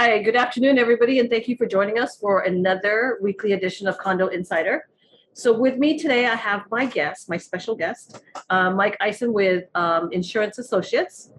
Hi, 0.00 0.22
good 0.22 0.36
afternoon, 0.36 0.78
everybody, 0.78 1.18
and 1.18 1.28
thank 1.28 1.48
you 1.48 1.56
for 1.56 1.66
joining 1.66 1.98
us 1.98 2.16
for 2.20 2.42
another 2.42 3.18
weekly 3.20 3.54
edition 3.54 3.88
of 3.88 3.98
Condo 3.98 4.28
Insider. 4.28 4.88
So 5.32 5.52
with 5.52 5.76
me 5.76 5.98
today, 5.98 6.26
I 6.26 6.36
have 6.36 6.66
my 6.70 6.86
guest, 6.86 7.28
my 7.28 7.36
special 7.36 7.74
guest, 7.74 8.22
uh, 8.48 8.70
Mike 8.70 8.96
Eisen 9.00 9.32
with 9.32 9.64
um, 9.74 10.12
Insurance 10.12 10.58
Associates. 10.58 11.32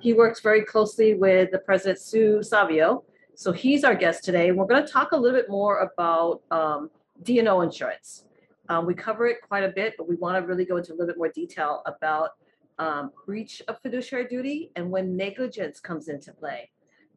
He 0.00 0.14
works 0.14 0.40
very 0.40 0.64
closely 0.64 1.12
with 1.12 1.50
the 1.50 1.58
president, 1.58 1.98
Sue 1.98 2.42
Savio. 2.42 3.04
So 3.34 3.52
he's 3.52 3.84
our 3.84 3.94
guest 3.94 4.24
today. 4.24 4.50
We're 4.50 4.64
going 4.64 4.82
to 4.82 4.90
talk 4.90 5.12
a 5.12 5.16
little 5.18 5.38
bit 5.38 5.50
more 5.50 5.80
about 5.80 6.40
um, 6.50 6.88
D&O 7.22 7.60
insurance. 7.60 8.24
Um, 8.70 8.86
we 8.86 8.94
cover 8.94 9.26
it 9.26 9.42
quite 9.46 9.64
a 9.64 9.68
bit, 9.68 9.92
but 9.98 10.08
we 10.08 10.16
want 10.16 10.42
to 10.42 10.48
really 10.48 10.64
go 10.64 10.78
into 10.78 10.92
a 10.92 10.94
little 10.94 11.08
bit 11.08 11.18
more 11.18 11.28
detail 11.28 11.82
about 11.84 12.30
um, 12.78 13.10
breach 13.26 13.60
of 13.68 13.78
fiduciary 13.82 14.26
duty 14.26 14.70
and 14.74 14.90
when 14.90 15.18
negligence 15.18 15.80
comes 15.80 16.08
into 16.08 16.32
play. 16.32 16.70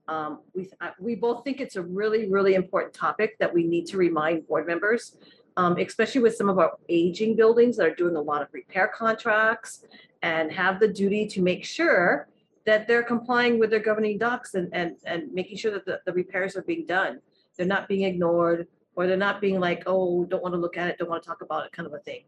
Um, 0.09 0.39
we, 0.55 0.67
I- 0.81 0.93
we 0.99 1.13
both 1.15 1.43
think 1.43 1.61
it's 1.61 1.75
a 1.75 1.83
really, 1.83 2.27
really 2.29 2.55
important 2.55 2.93
topic 2.93 3.37
that 3.39 3.53
we 3.53 3.63
need 3.63 3.85
to 3.87 3.97
remind 3.97 4.47
board 4.47 4.65
members, 4.65 5.15
um, 5.55 5.77
especially 5.77 6.21
with 6.21 6.35
some 6.35 6.49
of 6.49 6.57
our 6.57 6.71
aging 6.89 7.35
buildings 7.35 7.77
that 7.77 7.85
are 7.85 7.95
doing 7.95 8.15
a 8.15 8.21
lot 8.21 8.41
of 8.41 8.47
repair 8.51 8.87
contracts 8.87 9.85
and 10.23 10.51
have 10.51 10.79
the 10.79 10.87
duty 10.87 11.27
to 11.27 11.41
make 11.41 11.63
sure 11.63 12.27
that 12.65 12.87
they're 12.87 13.03
complying 13.03 13.59
with 13.59 13.69
their 13.69 13.79
governing 13.79 14.17
docs 14.17 14.55
and, 14.55 14.67
and, 14.73 14.95
and 15.05 15.31
making 15.31 15.57
sure 15.57 15.71
that 15.71 15.85
the, 15.85 15.99
the 16.07 16.13
repairs 16.13 16.57
are 16.57 16.63
being 16.63 16.85
done. 16.87 17.19
They're 17.55 17.67
not 17.67 17.87
being 17.87 18.03
ignored, 18.03 18.67
or 18.95 19.05
they're 19.05 19.15
not 19.17 19.39
being 19.41 19.59
like, 19.59 19.83
oh, 19.85 20.25
don't 20.25 20.41
want 20.41 20.53
to 20.55 20.59
look 20.59 20.75
at 20.75 20.87
it, 20.89 20.97
don't 20.97 21.09
want 21.09 21.21
to 21.21 21.29
talk 21.29 21.41
about 21.41 21.65
it, 21.67 21.71
kind 21.71 21.85
of 21.85 21.93
a 21.93 21.99
thing. 21.99 22.23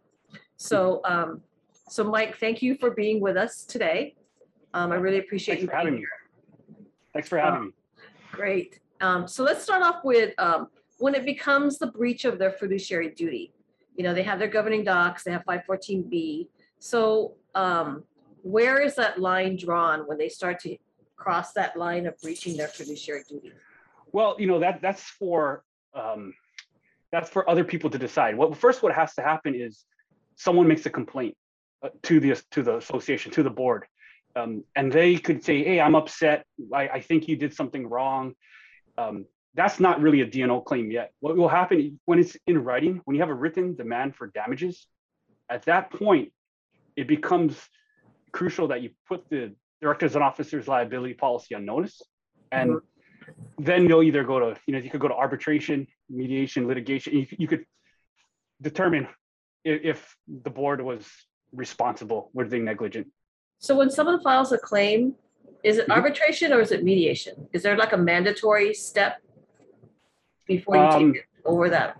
So, 0.58 1.02
um, 1.06 1.42
so 1.90 2.04
Mike, 2.04 2.38
thank 2.38 2.62
you 2.62 2.76
for 2.76 2.92
being 2.92 3.20
with 3.20 3.38
us 3.38 3.64
today. 3.66 4.16
Um, 4.74 4.92
I 4.92 4.96
really 4.96 5.20
appreciate 5.20 5.56
Thanks 5.56 5.64
you 5.64 5.70
for 5.70 5.76
having 5.76 5.94
me. 5.94 6.00
here. 6.00 6.21
Thanks 7.14 7.28
for 7.28 7.38
having 7.38 7.66
me. 7.66 7.72
Great. 8.32 8.80
Um, 9.02 9.28
so 9.28 9.44
let's 9.44 9.64
start 9.64 9.82
off 9.82 10.04
with, 10.04 10.34
um, 10.38 10.68
when 11.00 11.16
it 11.16 11.26
becomes 11.26 11.78
the 11.80 11.88
breach 11.88 12.26
of 12.26 12.38
their 12.38 12.52
fiduciary 12.52 13.10
duty. 13.10 13.54
You 13.96 14.04
know, 14.04 14.14
they 14.14 14.24
have 14.24 14.40
their 14.40 14.48
governing 14.48 14.84
docs, 14.84 15.24
they 15.24 15.32
have 15.32 15.44
five 15.44 15.66
fourteen 15.66 16.04
B. 16.04 16.48
So, 16.80 17.34
um, 17.56 18.04
where 18.44 18.80
is 18.80 18.96
that 18.96 19.20
line 19.20 19.58
drawn 19.58 20.02
when 20.08 20.18
they 20.18 20.30
start 20.30 20.60
to 20.62 20.78
cross 21.16 21.54
that 21.54 21.78
line 21.78 22.08
of 22.08 22.20
breaching 22.22 22.58
their 22.58 22.68
fiduciary 22.68 23.24
duty? 23.28 23.52
Well, 24.12 24.36
you 24.40 24.48
know, 24.48 24.60
that, 24.60 24.82
that's 24.82 25.04
for, 25.04 25.64
um, 25.94 26.34
that's 27.12 27.30
for 27.30 27.48
other 27.50 27.64
people 27.64 27.90
to 27.90 28.00
decide. 28.00 28.36
What, 28.36 28.58
first, 28.58 28.82
what 28.82 28.94
has 28.94 29.14
to 29.16 29.22
happen 29.22 29.54
is 29.54 29.86
someone 30.36 30.68
makes 30.68 30.86
a 30.86 30.90
complaint 30.90 31.36
uh, 31.84 31.90
to 32.04 32.20
the, 32.20 32.42
to 32.52 32.64
the 32.64 32.78
association, 32.78 33.32
to 33.34 33.44
the 33.44 33.50
board. 33.50 33.86
Um, 34.36 34.64
and 34.76 34.92
they 34.92 35.18
could 35.18 35.44
say, 35.44 35.64
hey, 35.64 35.80
I'm 35.80 35.96
upset. 35.96 36.46
I, 36.74 36.88
I 36.88 37.02
think 37.02 37.28
you 37.28 37.36
did 37.36 37.54
something 37.54 37.88
wrong. 37.88 38.34
Um, 38.98 39.26
that's 39.54 39.80
not 39.80 40.02
really 40.02 40.22
a 40.22 40.26
D&O 40.26 40.62
claim 40.62 40.92
yet. 40.92 41.12
What 41.20 41.36
will 41.36 41.50
happen 41.50 42.00
when 42.06 42.20
it's 42.20 42.38
in 42.48 42.64
writing, 42.64 43.02
when 43.06 43.16
you 43.16 43.22
have 43.22 43.30
a 43.30 43.34
written 43.34 43.76
demand 43.76 44.16
for 44.16 44.28
damages, 44.28 44.88
at 45.50 45.64
that 45.64 45.92
point, 45.92 46.32
it 46.96 47.08
becomes 47.08 47.58
crucial 48.32 48.70
that 48.70 48.82
you 48.82 48.92
put 49.08 49.30
the 49.30 49.54
directors 49.82 50.16
and 50.16 50.24
officers 50.24 50.68
liability 50.68 51.14
policy 51.14 51.56
on 51.56 51.66
notice. 51.66 52.02
And 52.52 52.78
then 53.58 53.88
you'll 53.88 54.04
either 54.04 54.24
go 54.24 54.40
to, 54.40 54.60
you 54.66 54.74
know, 54.74 54.80
you 54.80 54.90
could 54.90 55.02
go 55.02 55.08
to 55.08 55.14
arbitration, 55.16 55.88
mediation, 56.10 56.68
litigation. 56.68 57.14
You, 57.14 57.28
you 57.38 57.48
could 57.48 57.66
determine 58.62 59.08
if, 59.64 59.82
if 59.84 60.16
the 60.28 60.50
board 60.50 60.82
was 60.82 61.08
responsible, 61.52 62.30
were 62.34 62.48
they 62.48 62.60
negligent. 62.60 63.08
So 63.62 63.78
when 63.78 63.92
someone 63.92 64.20
files 64.22 64.52
a 64.52 64.58
claim, 64.58 65.16
is 65.64 65.78
it 65.78 65.88
Mhm. 65.88 65.96
arbitration 65.96 66.52
or 66.52 66.62
is 66.62 66.72
it 66.72 66.84
mediation? 66.84 67.48
Is 67.54 67.62
there 67.62 67.78
like 67.78 67.94
a 67.94 67.98
mandatory 67.98 68.74
step 68.74 69.22
before 70.48 70.76
you 70.76 70.82
Um, 70.82 71.14
take 71.14 71.22
it 71.22 71.26
over 71.46 71.70
that? 71.70 71.98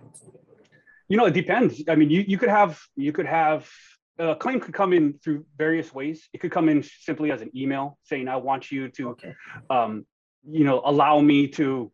You 1.08 1.16
know, 1.18 1.26
it 1.26 1.34
depends. 1.34 1.84
I 1.88 1.94
mean, 1.94 2.10
you, 2.10 2.24
you 2.26 2.36
could 2.36 2.48
have, 2.48 2.80
you 2.96 3.12
could 3.12 3.26
have, 3.26 3.70
a 4.18 4.34
claim 4.34 4.58
could 4.58 4.74
come 4.74 4.92
in 4.92 5.20
through 5.20 5.46
various 5.56 5.94
ways. 5.94 6.28
It 6.32 6.38
could 6.38 6.50
come 6.50 6.68
in 6.68 6.82
simply 6.82 7.30
as 7.30 7.42
an 7.42 7.50
email 7.56 7.96
saying, 8.02 8.26
I 8.28 8.36
want 8.36 8.72
you 8.72 8.88
to 8.88 9.10
Okay, 9.10 9.34
um, 9.70 10.04
you 10.44 10.64
know, 10.64 10.82
allow 10.84 11.20
me 11.20 11.46
to 11.58 11.92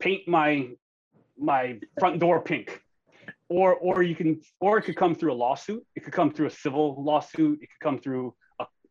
paint 0.00 0.26
my 0.26 0.70
my 1.38 1.78
front 2.00 2.18
door 2.18 2.40
pink. 2.42 2.82
Or 3.48 3.74
or 3.74 4.02
you 4.02 4.14
can 4.14 4.40
or 4.60 4.78
it 4.78 4.82
could 4.82 4.96
come 4.96 5.14
through 5.14 5.32
a 5.32 5.38
lawsuit. 5.44 5.84
It 5.96 6.00
could 6.04 6.12
come 6.12 6.30
through 6.32 6.46
a 6.48 6.50
civil 6.64 7.02
lawsuit. 7.02 7.60
It 7.62 7.68
could 7.70 7.80
come 7.80 7.98
through 7.98 8.34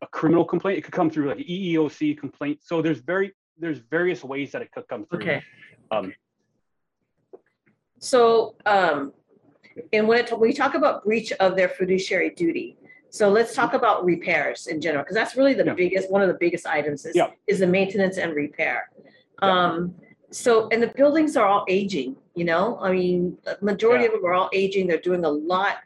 a, 0.02 0.06
a 0.06 0.08
criminal 0.10 0.46
complaint. 0.46 0.78
It 0.78 0.82
could 0.84 0.94
come 0.94 1.10
through 1.10 1.30
like 1.30 1.38
an 1.38 1.44
EEOC 1.44 2.18
complaint. 2.18 2.60
So 2.64 2.82
there's 2.82 3.00
very 3.00 3.34
there's 3.58 3.80
various 3.80 4.24
ways 4.24 4.52
that 4.54 4.62
it 4.62 4.72
could 4.72 4.88
come 4.88 5.06
through. 5.06 5.20
okay. 5.20 5.44
Um, 5.92 6.14
So, 8.02 8.56
um, 8.66 9.12
and 9.92 10.08
when 10.08 10.20
it, 10.20 10.40
we 10.40 10.54
talk 10.54 10.74
about 10.76 11.04
breach 11.04 11.34
of 11.34 11.58
their 11.58 11.68
fiduciary 11.68 12.30
duty, 12.30 12.78
so 13.10 13.28
let's 13.30 13.54
talk 13.54 13.74
about 13.74 14.06
repairs 14.06 14.68
in 14.68 14.80
general, 14.80 15.04
because 15.04 15.16
that's 15.16 15.36
really 15.36 15.54
the 15.54 15.66
Yeah. 15.66 15.74
biggest, 15.74 16.10
one 16.10 16.22
of 16.22 16.30
the 16.30 16.36
biggest 16.40 16.66
items 16.66 17.06
is, 17.06 17.16
Yeah. 17.18 17.32
is 17.48 17.60
the 17.60 17.68
maintenance 17.68 18.18
and 18.18 18.34
repair. 18.34 18.90
Yeah. 19.42 19.50
Um, 19.66 19.96
so, 20.32 20.70
and 20.70 20.82
the 20.82 20.88
buildings 20.96 21.36
are 21.36 21.46
all 21.46 21.66
aging, 21.68 22.16
you 22.36 22.46
know, 22.46 22.78
I 22.80 22.94
mean, 22.94 23.38
the 23.44 23.58
majority 23.62 24.06
of 24.06 24.14
them 24.14 24.24
are 24.26 24.34
all 24.34 24.50
aging, 24.54 24.88
they're 24.88 25.00
doing 25.02 25.26
a 25.26 25.30
lot. 25.30 25.78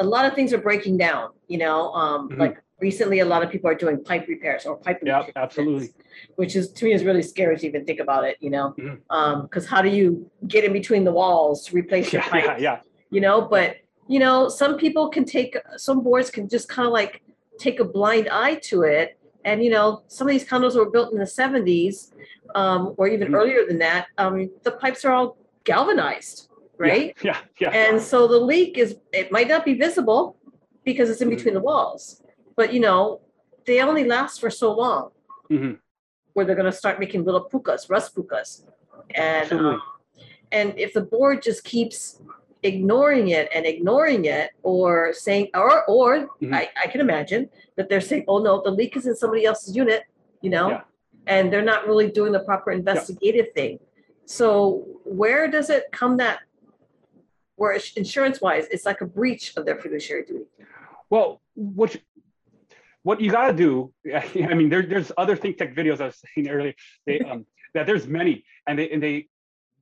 A 0.00 0.04
lot 0.04 0.26
of 0.26 0.34
things 0.34 0.52
are 0.52 0.58
breaking 0.58 0.98
down, 0.98 1.30
you 1.46 1.56
know, 1.56 1.90
um, 1.94 2.28
Mhm. 2.28 2.38
like 2.38 2.58
recently, 2.80 3.20
a 3.20 3.24
lot 3.24 3.42
of 3.42 3.50
people 3.50 3.68
are 3.70 3.74
doing 3.74 4.02
pipe 4.02 4.26
repairs 4.28 4.66
or 4.66 4.76
pipe. 4.76 5.00
Yeah, 5.04 5.26
absolutely. 5.36 5.90
Which 6.36 6.54
is, 6.56 6.70
to 6.72 6.84
me, 6.84 6.92
is 6.92 7.04
really 7.04 7.22
scary 7.22 7.56
to 7.56 7.66
even 7.66 7.84
think 7.84 8.00
about 8.00 8.24
it, 8.24 8.36
you 8.40 8.50
know? 8.50 8.74
Mhm. 8.78 9.00
Um, 9.10 9.42
because 9.42 9.66
how 9.66 9.82
do 9.82 9.88
you 9.88 10.30
get 10.46 10.64
in 10.64 10.72
between 10.72 11.04
the 11.04 11.12
walls 11.12 11.64
to 11.66 11.74
replace 11.74 12.12
your 12.12 12.22
Yeah, 12.26 12.28
pipe? 12.30 12.44
yeah, 12.44 12.58
yeah. 12.58 12.80
you 13.10 13.20
know, 13.20 13.40
but 13.42 13.76
you 14.06 14.18
know, 14.18 14.48
some 14.48 14.78
people 14.78 15.08
can 15.10 15.24
take 15.26 15.56
some 15.76 16.02
boards 16.02 16.30
can 16.30 16.48
just 16.48 16.66
kind 16.68 16.86
of 16.86 16.92
like 16.92 17.20
take 17.58 17.78
a 17.78 17.84
blind 17.84 18.26
eye 18.30 18.54
to 18.70 18.82
it. 18.82 19.18
And 19.44 19.62
you 19.62 19.70
know, 19.70 20.02
some 20.08 20.26
of 20.26 20.30
these 20.32 20.46
condos 20.48 20.76
were 20.76 20.90
built 20.90 21.12
in 21.12 21.18
the 21.18 21.26
70s, 21.26 22.12
um, 22.54 22.94
or 22.96 23.06
even 23.08 23.28
Mhm. 23.28 23.34
earlier 23.36 23.66
than 23.66 23.78
that. 23.78 24.06
Um, 24.16 24.50
the 24.62 24.72
pipes 24.72 25.04
are 25.04 25.12
all 25.12 25.36
galvanized, 25.64 26.48
right? 26.78 27.14
Yeah, 27.22 27.36
yeah. 27.60 27.70
And 27.70 28.00
so 28.00 28.26
the 28.26 28.38
leak 28.38 28.78
is 28.78 28.96
it 29.12 29.30
might 29.30 29.48
not 29.48 29.64
be 29.64 29.74
visible 29.74 30.36
because 30.84 31.10
it's 31.10 31.20
in 31.20 31.28
Mhm. 31.28 31.36
between 31.36 31.54
the 31.54 31.60
walls, 31.60 32.22
but 32.58 32.74
you 32.74 32.80
know, 32.80 33.20
they 33.66 33.80
only 33.80 34.04
last 34.04 34.34
for 34.42 34.50
so 34.50 34.68
long 34.84 35.04
Mhm. 35.54 35.78
where 36.32 36.44
they're 36.44 36.60
going 36.62 36.72
to 36.74 36.80
start 36.84 36.98
making 37.04 37.20
little 37.28 37.44
pukas, 37.52 37.88
rust 37.94 38.08
pukas. 38.16 38.48
And 39.14 39.50
um, 39.52 39.80
and 40.58 40.68
if 40.84 40.90
the 40.98 41.04
board 41.14 41.36
just 41.48 41.60
keeps 41.72 41.98
ignoring 42.72 43.26
it 43.38 43.46
and 43.54 43.62
ignoring 43.74 44.22
it 44.38 44.48
or 44.72 44.90
saying 45.26 45.46
or 45.62 45.84
or 45.96 46.08
Mhm. 46.42 46.52
I, 46.60 46.62
I 46.82 46.86
can 46.92 47.00
imagine 47.08 47.42
that 47.76 47.86
they're 47.88 48.06
saying, 48.10 48.24
oh 48.32 48.38
no, 48.48 48.52
the 48.66 48.72
leak 48.80 48.92
is 48.98 49.06
in 49.10 49.14
somebody 49.22 49.44
else's 49.50 49.72
unit, 49.82 50.02
you 50.44 50.50
know, 50.56 50.68
Yeah. 50.70 50.82
and 51.34 51.42
they're 51.52 51.68
not 51.74 51.86
really 51.90 52.08
doing 52.18 52.32
the 52.38 52.44
proper 52.50 52.70
investigative 52.80 53.48
thing. 53.58 53.74
So 54.38 54.48
where 55.20 55.44
does 55.56 55.68
it 55.76 55.84
come 56.00 56.12
that 56.24 56.36
where 57.60 57.72
insurance 58.02 58.38
wise, 58.46 58.66
it's 58.74 58.86
like 58.90 59.00
a 59.06 59.08
breach 59.18 59.44
of 59.56 59.62
their 59.66 59.78
fiduciary 59.84 60.24
duty? 60.30 60.46
Well, 61.12 61.28
what 61.54 61.88
you, 61.94 62.00
what 63.02 63.20
you 63.20 63.30
got 63.30 63.48
to 63.48 63.52
do, 63.52 63.92
I 64.14 64.54
mean, 64.54 64.68
there, 64.68 64.82
there's 64.82 65.12
other 65.16 65.36
think 65.36 65.58
tech 65.58 65.74
videos 65.74 66.00
I 66.00 66.06
was 66.06 66.20
saying 66.34 66.48
earlier. 66.48 66.74
They, 67.06 67.20
um, 67.20 67.46
that 67.74 67.86
there's 67.86 68.06
many, 68.06 68.44
and 68.66 68.78
they 68.78 68.90
and 68.90 69.02
they, 69.02 69.28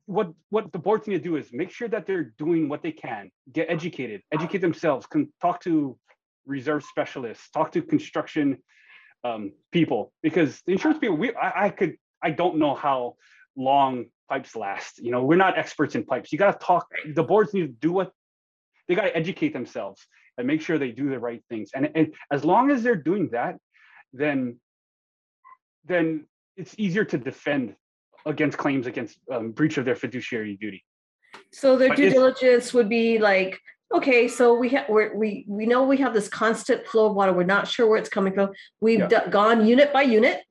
what 0.05 0.33
what 0.49 0.71
the 0.71 0.79
boards 0.79 1.07
need 1.07 1.17
to 1.17 1.23
do 1.23 1.35
is 1.35 1.51
make 1.51 1.71
sure 1.71 1.87
that 1.87 2.05
they're 2.05 2.33
doing 2.37 2.69
what 2.69 2.81
they 2.83 2.91
can, 2.91 3.31
get 3.51 3.69
educated, 3.69 4.21
educate 4.31 4.59
themselves, 4.59 5.05
can 5.07 5.31
talk 5.41 5.61
to 5.61 5.97
reserve 6.45 6.83
specialists, 6.83 7.49
talk 7.49 7.71
to 7.71 7.81
construction 7.81 8.57
um, 9.23 9.51
people, 9.71 10.13
because 10.21 10.61
the 10.65 10.73
insurance 10.73 10.99
people, 10.99 11.17
we 11.17 11.33
I, 11.35 11.65
I 11.65 11.69
could 11.69 11.97
I 12.21 12.31
don't 12.31 12.57
know 12.57 12.75
how 12.75 13.15
long 13.55 14.05
pipes 14.29 14.55
last. 14.55 14.99
You 14.99 15.11
know, 15.11 15.23
we're 15.23 15.37
not 15.37 15.57
experts 15.57 15.95
in 15.95 16.03
pipes. 16.03 16.31
You 16.31 16.37
got 16.37 16.59
to 16.59 16.65
talk. 16.65 16.87
The 17.13 17.23
boards 17.23 17.53
need 17.53 17.61
to 17.61 17.67
do 17.67 17.91
what 17.91 18.11
they 18.87 18.95
got 18.95 19.03
to 19.03 19.15
educate 19.15 19.53
themselves 19.53 20.05
and 20.37 20.45
make 20.47 20.61
sure 20.61 20.77
they 20.77 20.91
do 20.91 21.09
the 21.09 21.19
right 21.19 21.43
things. 21.49 21.71
And, 21.75 21.89
and 21.95 22.13
as 22.31 22.45
long 22.45 22.71
as 22.71 22.83
they're 22.83 22.95
doing 22.95 23.29
that, 23.31 23.57
then 24.13 24.59
then 25.85 26.25
it's 26.57 26.75
easier 26.77 27.05
to 27.05 27.17
defend 27.17 27.75
against 28.25 28.57
claims 28.57 28.87
against 28.87 29.17
um, 29.31 29.51
breach 29.51 29.77
of 29.77 29.85
their 29.85 29.95
fiduciary 29.95 30.57
duty. 30.59 30.83
So 31.53 31.77
their 31.77 31.89
But 31.89 31.97
due 31.97 32.09
diligence 32.09 32.73
would 32.73 32.89
be 32.89 33.19
like, 33.19 33.57
okay, 33.93 34.27
so 34.27 34.53
we 34.55 34.67
have, 34.69 34.89
we're, 34.89 35.15
we, 35.15 35.45
we 35.47 35.65
know 35.65 35.83
we 35.83 35.95
have 35.97 36.13
this 36.13 36.27
constant 36.27 36.85
flow 36.87 37.05
of 37.05 37.15
water. 37.15 37.31
We're 37.31 37.43
not 37.45 37.69
sure 37.69 37.87
where 37.87 37.97
it's 37.97 38.09
coming 38.09 38.33
from. 38.33 38.49
We've 38.81 38.99
Yeah. 38.99 39.07
do- 39.07 39.29
gone 39.31 39.65
unit 39.65 39.93
by 39.93 40.01
unit. 40.01 40.41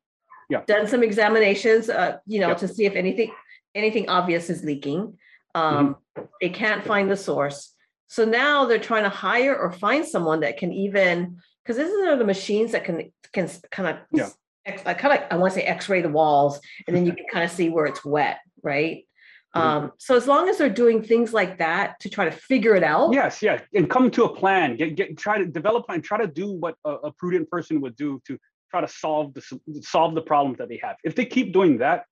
Yeah. 0.49 0.63
Done 0.67 0.87
some 0.87 1.03
examinations, 1.03 1.91
uh, 1.91 2.17
you 2.27 2.41
know, 2.41 2.49
Yeah. 2.49 2.55
to 2.55 2.69
see 2.69 2.87
if 2.87 2.95
anything, 2.95 3.31
anything 3.75 4.09
obvious 4.09 4.49
is 4.49 4.65
leaking. 4.65 5.19
Um, 5.55 5.97
Mm-hmm. 6.17 6.23
they 6.41 6.49
can't 6.49 6.83
find 6.83 7.11
the 7.11 7.17
source. 7.17 7.75
So 8.09 8.25
now 8.25 8.67
they're 8.67 8.79
trying 8.79 9.05
to 9.05 9.09
hire 9.09 9.57
or 9.57 9.73
find 9.73 10.07
someone 10.07 10.41
that 10.41 10.59
can 10.59 10.73
even, 10.73 11.39
because 11.65 11.77
this 11.77 11.89
isn't 11.89 12.05
there 12.05 12.17
the 12.17 12.25
machines 12.25 12.73
that 12.73 12.85
can, 12.85 13.13
can 13.33 13.49
kind 13.71 13.89
of 13.89 13.97
Yeah. 14.13 14.29
X, 14.65 14.83
I 14.85 14.95
kind 14.95 15.15
of, 15.19 15.27
I 15.31 15.37
want 15.37 15.53
to 15.55 15.61
say 15.61 15.65
X-ray 15.65 16.03
the 16.03 16.09
walls, 16.09 16.61
and 16.87 16.97
then 16.97 17.07
you 17.07 17.13
can 17.17 17.27
kind 17.33 17.45
of 17.45 17.51
see 17.51 17.69
where 17.69 17.87
it's 17.87 18.05
wet, 18.05 18.39
right? 18.63 19.07
Mhm. 19.55 19.61
Um, 19.61 19.93
so 19.99 20.17
as 20.17 20.27
long 20.27 20.49
as 20.49 20.59
they're 20.59 20.69
doing 20.69 21.03
things 21.03 21.33
like 21.33 21.59
that 21.59 21.99
to 22.01 22.11
try 22.11 22.25
to 22.27 22.31
figure 22.31 22.75
it 22.75 22.83
out. 22.83 23.13
Yes, 23.13 23.43
yeah, 23.43 23.61
and 23.75 23.89
come 23.89 24.11
to 24.11 24.25
a 24.25 24.37
plan. 24.37 24.77
Get 24.77 24.97
get 24.97 25.17
try 25.17 25.39
to 25.39 25.47
develop 25.47 25.87
plan. 25.87 26.03
Try 26.03 26.19
to 26.19 26.27
do 26.27 26.53
what 26.53 26.75
a, 26.85 26.91
a 26.91 27.13
prudent 27.13 27.49
person 27.51 27.81
would 27.81 27.97
do 27.97 28.21
to 28.27 28.39
try 28.71 28.81
to 28.81 28.89
solve 28.89 29.35
the 29.35 29.43
solve 29.83 30.15
the 30.15 30.21
problems 30.21 30.59
that 30.59 30.69
they 30.69 30.81
have. 30.83 30.97
If 31.05 31.15
they 31.15 31.25
keep 31.25 31.53
doing 31.53 31.79
that, 31.79 32.05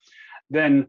then 0.48 0.86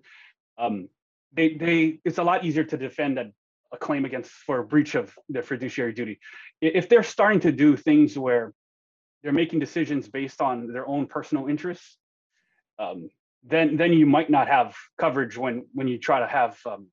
um, 0.58 0.88
they 1.34 1.56
they 1.56 2.00
it's 2.06 2.20
a 2.20 2.24
lot 2.24 2.46
easier 2.46 2.64
to 2.64 2.78
defend 2.78 3.20
a, 3.20 3.32
a 3.74 3.78
claim 3.78 4.06
against 4.06 4.32
for 4.32 4.60
a 4.60 4.64
breach 4.64 4.96
of 4.96 5.14
their 5.30 5.44
fiduciary 5.44 5.94
duty. 5.94 6.20
If 6.62 6.90
they're 6.90 7.04
starting 7.04 7.40
to 7.42 7.52
do 7.52 7.76
things 7.76 8.18
where 8.18 8.54
they're 9.24 9.34
making 9.34 9.60
decisions 9.60 10.08
based 10.08 10.42
on 10.42 10.72
their 10.72 10.88
own 10.88 11.08
personal 11.08 11.48
interests, 11.48 11.98
um, 12.80 13.10
then 13.44 13.78
then 13.78 13.94
you 13.94 14.06
might 14.06 14.30
not 14.30 14.48
have 14.48 14.76
coverage 14.98 15.38
when 15.38 15.66
when 15.74 15.88
you 15.88 15.98
try 15.98 16.20
to 16.20 16.28
have 16.28 16.58
um, 16.66 16.88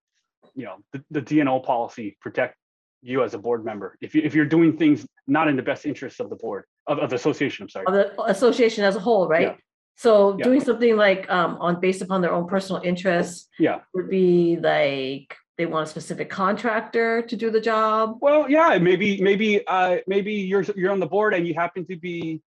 you 0.54 0.64
know 0.64 0.76
the, 0.92 1.02
the 1.10 1.20
D&O 1.20 1.60
policy 1.60 2.16
protect 2.20 2.56
you 3.02 3.24
as 3.24 3.34
a 3.34 3.38
board 3.38 3.64
member 3.64 3.96
if 4.00 4.14
you 4.14 4.22
if 4.22 4.34
you're 4.34 4.44
doing 4.44 4.76
things 4.76 5.04
not 5.26 5.48
in 5.48 5.56
the 5.56 5.62
best 5.62 5.86
interests 5.86 6.20
of 6.20 6.30
the 6.30 6.36
board 6.36 6.64
of, 6.86 6.98
of 6.98 7.10
the 7.10 7.16
association. 7.16 7.64
I'm 7.64 7.68
sorry. 7.68 7.86
of 7.86 7.94
the 7.94 8.22
association 8.24 8.84
as 8.84 8.96
a 8.96 9.00
whole, 9.00 9.26
right? 9.28 9.42
Yeah. 9.42 9.54
So 9.96 10.36
Yeah. 10.38 10.44
doing 10.44 10.60
something 10.60 10.96
like 10.96 11.28
um 11.30 11.56
on 11.60 11.80
based 11.80 12.02
upon 12.02 12.20
their 12.20 12.32
own 12.32 12.46
personal 12.46 12.80
interests 12.82 13.48
Yeah. 13.58 13.80
would 13.94 14.08
be 14.08 14.56
like 14.56 15.36
they 15.58 15.66
want 15.66 15.86
a 15.86 15.90
specific 15.90 16.30
contractor 16.30 17.22
to 17.22 17.36
do 17.36 17.50
the 17.50 17.60
job. 17.60 18.18
Well, 18.20 18.50
yeah, 18.50 18.78
maybe 18.78 19.20
maybe 19.20 19.66
uh, 19.66 19.98
maybe 20.06 20.32
you're 20.32 20.62
you're 20.76 20.92
on 20.92 21.00
the 21.00 21.06
board 21.06 21.34
and 21.34 21.46
you 21.46 21.54
happen 21.54 21.86
to 21.86 21.96
be 21.96 22.40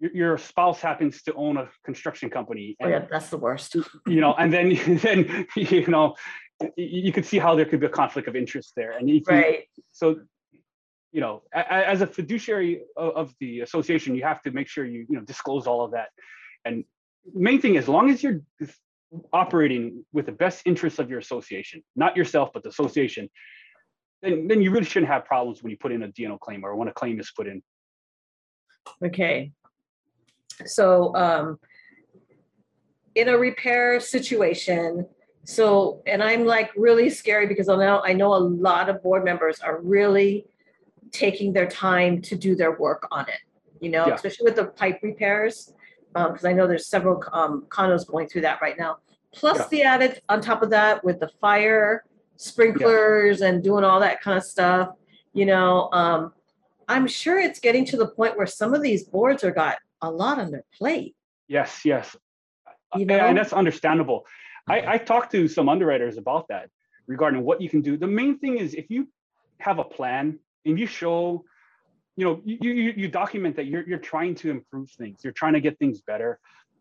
your, 0.00 0.38
spouse 0.38 0.80
happens 0.80 1.22
to 1.24 1.34
own 1.34 1.56
a 1.56 1.68
construction 1.84 2.30
company 2.30 2.76
Oh 2.80 2.86
yeah, 2.88 3.04
that's 3.10 3.30
the 3.30 3.36
worst. 3.36 3.74
you 4.06 4.20
know 4.20 4.32
and 4.34 4.52
then 4.52 4.78
then 5.02 5.46
you 5.56 5.86
know 5.88 6.14
you 6.76 7.12
could 7.12 7.26
see 7.26 7.38
how 7.38 7.56
there 7.56 7.64
could 7.64 7.80
be 7.80 7.86
a 7.86 7.90
conflict 7.90 8.28
of 8.28 8.36
interest 8.36 8.74
there 8.76 8.92
and 8.92 9.08
you, 9.10 9.20
Right. 9.26 9.64
so 9.90 10.20
you 11.10 11.20
know 11.20 11.42
as 11.52 12.00
a 12.00 12.06
fiduciary 12.06 12.82
of, 12.96 13.10
of 13.16 13.34
the 13.40 13.60
association 13.60 14.14
you 14.14 14.22
have 14.22 14.40
to 14.42 14.52
make 14.52 14.68
sure 14.68 14.84
you 14.84 15.04
you 15.08 15.16
know 15.16 15.22
disclose 15.22 15.66
all 15.66 15.84
of 15.84 15.90
that 15.92 16.10
and 16.64 16.84
main 17.34 17.60
thing 17.60 17.76
as 17.76 17.88
long 17.88 18.08
as 18.10 18.22
you're 18.22 18.40
operating 19.32 20.04
with 20.12 20.26
the 20.26 20.32
best 20.32 20.62
interests 20.66 20.98
of 20.98 21.08
your 21.08 21.18
association 21.18 21.82
not 21.96 22.16
yourself 22.16 22.50
but 22.52 22.62
the 22.62 22.68
association 22.68 23.28
then 24.22 24.46
then 24.48 24.60
you 24.60 24.70
really 24.70 24.84
shouldn't 24.84 25.10
have 25.10 25.24
problems 25.24 25.62
when 25.62 25.70
you 25.70 25.78
put 25.78 25.92
in 25.92 26.02
a 26.02 26.08
D&O 26.08 26.36
claim 26.38 26.64
or 26.64 26.76
when 26.76 26.88
a 26.88 26.92
claim 26.92 27.18
is 27.18 27.32
put 27.34 27.46
in 27.46 27.62
Okay. 29.02 29.52
So, 30.66 31.14
um, 31.14 31.58
in 33.14 33.28
a 33.28 33.36
repair 33.36 34.00
situation, 34.00 35.06
so, 35.44 36.02
and 36.06 36.22
I'm 36.22 36.44
like 36.44 36.70
really 36.76 37.10
scary 37.10 37.46
because 37.46 37.68
I 37.68 37.76
know, 37.76 38.02
I 38.04 38.12
know 38.12 38.34
a 38.34 38.36
lot 38.38 38.88
of 38.88 39.02
board 39.02 39.24
members 39.24 39.60
are 39.60 39.80
really 39.80 40.46
taking 41.10 41.52
their 41.52 41.66
time 41.66 42.20
to 42.22 42.36
do 42.36 42.54
their 42.54 42.78
work 42.78 43.08
on 43.10 43.28
it, 43.28 43.40
you 43.80 43.90
know, 43.90 44.06
Yeah. 44.06 44.14
especially 44.14 44.44
with 44.44 44.56
the 44.56 44.66
pipe 44.66 45.00
repairs. 45.02 45.72
Um, 46.14 46.32
because 46.32 46.44
I 46.44 46.52
know 46.52 46.66
there's 46.66 46.86
several, 46.86 47.22
um, 47.32 47.66
condos 47.68 48.06
going 48.06 48.28
through 48.28 48.40
that 48.42 48.60
right 48.62 48.78
now. 48.78 48.98
Plus 49.34 49.58
Yeah. 49.58 49.66
the 49.70 49.82
added, 49.82 50.22
on 50.28 50.40
top 50.40 50.62
of 50.62 50.70
that, 50.70 51.04
with 51.04 51.20
the 51.20 51.28
fire 51.40 52.04
sprinklers 52.36 53.40
and 53.42 53.62
doing 53.62 53.84
all 53.84 54.00
that 54.00 54.20
kind 54.20 54.38
of 54.38 54.44
stuff, 54.44 54.90
you 55.32 55.44
know, 55.46 55.90
um, 55.92 56.32
I'm 56.88 57.06
sure 57.06 57.38
it's 57.38 57.60
getting 57.60 57.84
to 57.86 57.96
the 57.96 58.08
point 58.08 58.36
where 58.38 58.46
some 58.46 58.72
of 58.74 58.80
these 58.82 59.04
boards 59.04 59.44
are 59.44 59.50
got 59.50 59.76
a 60.00 60.10
lot 60.10 60.38
on 60.38 60.50
their 60.50 60.64
plate. 60.76 61.14
yes 61.48 61.84
yes 61.84 62.16
You 62.94 63.00
and 63.02 63.08
know? 63.08 63.34
that's 63.34 63.52
understandable. 63.52 64.24
I, 64.68 64.94
I 64.94 64.98
talked 64.98 65.32
to 65.32 65.48
some 65.48 65.68
underwriters 65.68 66.16
about 66.18 66.48
that 66.48 66.68
regarding 67.06 67.42
what 67.42 67.60
you 67.60 67.68
can 67.68 67.80
do. 67.82 67.96
The 67.96 68.06
main 68.06 68.38
thing 68.38 68.58
is 68.58 68.74
if 68.74 68.86
you 68.90 69.08
have 69.60 69.78
a 69.78 69.84
plan 69.84 70.38
and 70.64 70.78
you 70.78 70.86
show, 70.86 71.44
you 72.18 72.24
know, 72.24 72.40
you, 72.44 72.58
you, 72.60 72.92
you 72.96 73.08
document 73.08 73.54
that 73.54 73.66
you're, 73.66 73.88
you're 73.88 74.04
trying 74.12 74.34
to 74.34 74.50
improve 74.50 74.90
things, 74.90 75.20
you're 75.22 75.32
trying 75.32 75.52
to 75.52 75.60
get 75.60 75.78
things 75.78 76.00
better, 76.00 76.40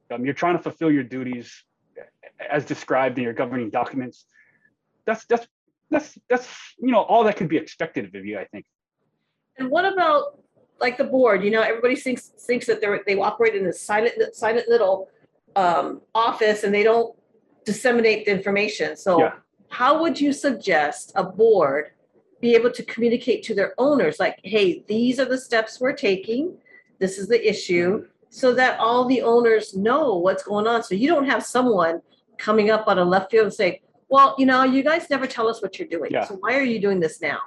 um, 0.09 0.25
you're 0.25 0.33
trying 0.33 0.57
to 0.57 0.63
fulfill 0.63 0.91
your 0.91 1.03
duties 1.03 1.63
as 2.49 2.65
described 2.65 3.19
in 3.19 3.23
your 3.23 3.33
governing 3.33 3.69
documents. 3.69 4.25
That's, 5.05 5.25
that's, 5.25 5.47
that's, 5.91 6.17
that's, 6.27 6.47
you 6.79 6.91
know, 6.91 7.03
all 7.03 7.23
that 7.25 7.37
could 7.37 7.49
be 7.49 7.57
expected 7.57 8.15
of 8.15 8.25
you, 8.25 8.39
I 8.39 8.45
think. 8.45 8.65
And 9.59 9.69
what 9.69 9.85
about 9.85 10.39
like 10.81 10.97
the 10.97 11.03
board? 11.03 11.43
You 11.43 11.51
know, 11.51 11.61
everybody 11.61 11.95
thinks 11.95 12.29
thinks 12.47 12.65
that 12.65 12.81
they're 12.81 13.01
they 13.05 13.15
operate 13.15 13.55
in 13.55 13.65
a 13.67 13.73
silent 13.73 14.13
silent 14.33 14.67
little 14.67 15.09
um, 15.55 16.01
office 16.15 16.63
and 16.63 16.73
they 16.73 16.83
don't 16.83 17.15
disseminate 17.63 18.25
the 18.25 18.31
information. 18.31 18.97
So 18.97 19.19
Yeah. 19.19 19.33
how 19.69 20.01
would 20.01 20.19
you 20.19 20.33
suggest 20.33 21.11
a 21.15 21.23
board 21.23 21.91
be 22.41 22.55
able 22.55 22.71
to 22.71 22.83
communicate 22.83 23.43
to 23.43 23.55
their 23.55 23.73
owners 23.77 24.19
like, 24.19 24.39
hey, 24.43 24.83
these 24.87 25.19
are 25.19 25.25
the 25.25 25.37
steps 25.37 25.79
we're 25.79 25.93
taking. 25.93 26.57
This 26.99 27.17
is 27.17 27.27
the 27.27 27.47
issue, 27.47 28.05
so 28.29 28.53
that 28.55 28.79
all 28.79 29.05
the 29.05 29.21
owners 29.21 29.75
know 29.75 30.15
what's 30.15 30.43
going 30.43 30.67
on. 30.67 30.83
So 30.83 30.95
you 30.95 31.07
don't 31.07 31.25
have 31.25 31.43
someone 31.45 32.01
coming 32.37 32.69
up 32.69 32.87
on 32.87 32.97
a 32.99 33.05
left 33.05 33.31
field 33.31 33.45
and 33.45 33.53
say, 33.53 33.81
well, 34.09 34.35
you 34.37 34.45
know, 34.45 34.63
you 34.63 34.83
guys 34.83 35.09
never 35.09 35.27
tell 35.27 35.47
us 35.47 35.61
what 35.61 35.77
you're 35.77 35.87
doing. 35.87 36.11
Yeah. 36.11 36.25
So 36.25 36.35
why 36.35 36.55
are 36.55 36.63
you 36.63 36.79
doing 36.79 36.99
this 36.99 37.21
now? 37.21 37.39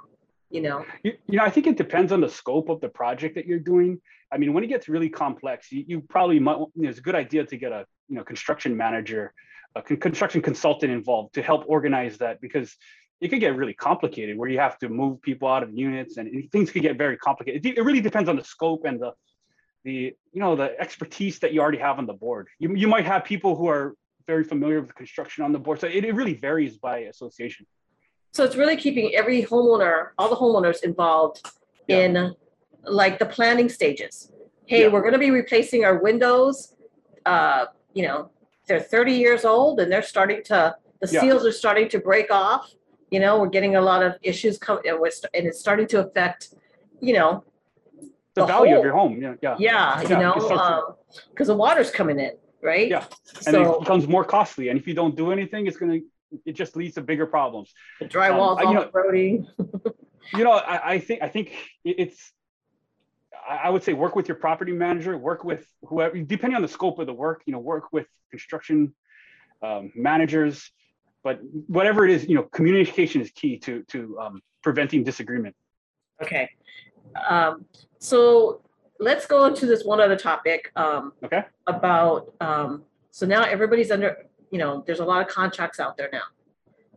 You 0.51 0.63
know? 0.63 0.85
You, 1.03 1.13
you 1.27 1.39
know, 1.39 1.45
I 1.45 1.51
think 1.51 1.67
it 1.67 1.77
depends 1.77 2.13
on 2.13 2.21
the 2.21 2.29
scope 2.29 2.69
of 2.69 2.81
the 2.81 2.89
project 2.89 3.35
that 3.37 3.47
you're 3.47 3.59
doing. 3.59 4.01
I 4.33 4.39
mean, 4.39 4.53
when 4.53 4.63
it 4.63 4.69
gets 4.69 4.89
really 4.89 5.09
complex, 5.09 5.73
you, 5.73 5.85
you 5.87 6.01
probably 6.01 6.39
might, 6.39 6.59
you 6.59 6.83
know, 6.83 6.89
it's 6.89 6.99
a 6.99 7.03
good 7.03 7.15
idea 7.15 7.45
to 7.45 7.57
get 7.57 7.73
a, 7.73 7.87
you 8.09 8.17
know, 8.17 8.25
construction 8.25 8.77
manager, 8.77 9.33
a 9.75 9.83
con- 9.83 9.97
construction 9.97 10.43
consultant 10.43 10.93
involved 10.93 11.35
to 11.35 11.43
help 11.43 11.65
organize 11.67 12.19
that 12.19 12.41
because 12.41 12.77
it 13.21 13.29
could 13.29 13.41
get 13.41 13.55
really 13.55 13.75
complicated 13.75 14.37
where 14.39 14.49
you 14.49 14.59
have 14.59 14.79
to 14.79 14.89
move 14.89 15.21
people 15.21 15.47
out 15.47 15.63
of 15.63 15.71
units 15.75 16.17
and, 16.17 16.51
things 16.51 16.71
could 16.71 16.83
get 16.83 16.97
very 16.97 17.17
complicated. 17.19 17.65
It, 17.65 17.85
really 17.85 18.01
depends 18.01 18.29
on 18.29 18.37
the 18.37 18.45
scope 18.45 18.85
and 18.87 18.99
the, 19.01 19.13
the, 19.85 20.15
you 20.33 20.41
know, 20.41 20.57
the 20.57 20.79
expertise 20.81 21.39
that 21.41 21.53
you 21.53 21.61
already 21.61 21.79
have 21.79 21.99
on 21.99 22.07
the 22.07 22.15
board. 22.15 22.49
You, 22.59 22.75
you 22.75 22.89
might 22.89 23.05
have 23.05 23.25
people 23.25 23.57
who 23.57 23.69
are 23.69 23.95
very 24.27 24.45
familiar 24.45 24.81
with 24.81 24.95
construction 24.95 25.45
on 25.45 25.53
the 25.53 25.59
board. 25.59 25.81
So 25.81 25.87
it, 25.87 26.05
it 26.05 26.15
really 26.15 26.35
varies 26.35 26.79
by 26.79 27.01
association. 27.01 27.67
So 28.33 28.45
it's 28.45 28.57
really 28.57 28.77
keeping 28.77 29.15
every 29.15 29.43
homeowner, 29.43 30.11
all 30.17 30.31
the 30.31 30.37
homeowners 30.37 30.83
involved 30.83 31.43
Yeah. 31.89 31.99
in 31.99 32.35
like 32.85 33.19
the 33.19 33.27
planning 33.27 33.69
stages. 33.69 34.33
Hey, 34.67 34.83
Yeah. 34.83 34.89
we're 34.89 35.03
gonna 35.03 35.19
be 35.19 35.31
replacing 35.31 35.85
our 35.85 35.99
windows. 35.99 36.75
Uh, 37.27 37.67
you 37.93 38.05
know, 38.07 38.31
they're 38.67 38.81
thirty 38.81 39.13
years 39.13 39.45
old 39.45 39.81
and 39.81 39.93
they're 39.93 40.01
starting 40.03 40.43
to, 40.45 40.75
the 41.03 41.09
Yeah. 41.13 41.21
seals 41.21 41.45
are 41.45 41.53
starting 41.53 41.89
to 41.91 41.99
break 41.99 42.31
off. 42.31 42.73
You 43.11 43.21
know, 43.21 43.41
we're 43.41 43.49
getting 43.49 43.77
a 43.77 43.81
lot 43.81 44.03
of 44.03 44.15
issues 44.23 44.59
come, 44.59 44.79
and 44.85 44.99
and 45.35 45.47
it's 45.47 45.59
starting 45.61 45.87
to 45.89 46.07
affect, 46.07 46.55
you 47.01 47.15
know, 47.15 47.45
The 48.35 48.43
The 48.43 48.47
value 48.47 48.71
whole- 48.71 48.79
of 48.79 48.85
your 48.85 48.93
home. 48.95 49.21
Yeah. 49.21 49.35
Yeah. 49.43 49.57
yeah, 49.59 50.03
you 50.03 50.09
Yeah, 50.09 50.19
know, 50.21 50.35
it 50.35 50.43
starts 50.43 50.63
to- 50.69 50.75
um, 50.77 50.95
because 51.31 51.49
the 51.49 51.57
water's 51.57 51.91
coming 51.91 52.19
in, 52.21 52.33
right? 52.63 52.89
Yeah, 52.89 53.05
and 53.47 53.57
it 53.57 53.79
becomes 53.81 54.07
more 54.07 54.25
costly. 54.25 54.69
And 54.69 54.79
if 54.79 54.87
you 54.87 54.95
don't 54.95 55.17
do 55.17 55.33
anything, 55.33 55.67
it's 55.67 55.77
gonna 55.77 55.99
it 56.47 56.53
just 56.53 56.77
leads 56.77 56.95
to 56.95 57.01
bigger 57.03 57.27
problems. 57.27 57.69
the 57.99 58.07
drywall's 58.07 58.61
you 58.61 58.67
all 58.69 58.75
know- 58.75 58.91
eroding. 58.95 59.47
You 60.37 60.45
know, 60.45 60.53
I, 60.53 60.93
I 60.93 60.99
think 61.01 61.23
I 61.23 61.29
think 61.29 61.47
it's 61.85 62.33
I 63.49 63.57
I 63.67 63.69
would 63.71 63.83
say 63.83 63.95
work 63.95 64.15
with 64.15 64.29
your 64.29 64.37
property 64.37 64.71
manager, 64.71 65.17
work 65.19 65.43
with 65.51 65.67
whoever, 65.89 66.17
depending 66.35 66.55
on 66.55 66.63
the 66.63 66.69
scope 66.69 66.97
of 67.01 67.07
the 67.11 67.13
work. 67.27 67.43
You 67.47 67.53
know, 67.55 67.59
work 67.59 67.87
with 67.97 68.07
construction 68.31 68.95
um, 69.67 69.91
managers, 69.97 70.71
but 71.23 71.41
whatever 71.67 72.05
it 72.05 72.11
is, 72.11 72.29
you 72.29 72.35
know, 72.35 72.43
communication 72.45 73.21
is 73.21 73.31
key 73.31 73.59
to 73.59 73.83
to 73.85 74.19
um, 74.21 74.41
preventing 74.63 75.05
disagreement. 75.05 75.55
Okay. 76.23 76.51
Um, 77.29 77.65
so 77.99 78.63
let's 78.99 79.27
go 79.27 79.47
into 79.47 79.67
this 79.67 79.85
one 79.85 80.01
other 80.01 80.17
topic, 80.17 80.71
um, 80.77 81.13
Okay. 81.25 81.43
about, 81.67 82.35
um, 82.41 82.85
so 83.11 83.27
now 83.27 83.43
everybody's 83.43 83.91
under, 83.91 84.27
you 84.51 84.59
know, 84.59 84.85
there's 84.87 85.01
a 85.01 85.05
lot 85.05 85.23
of 85.23 85.29
contracts 85.29 85.81
out 85.81 85.97
there 85.97 86.11
now. 86.13 86.23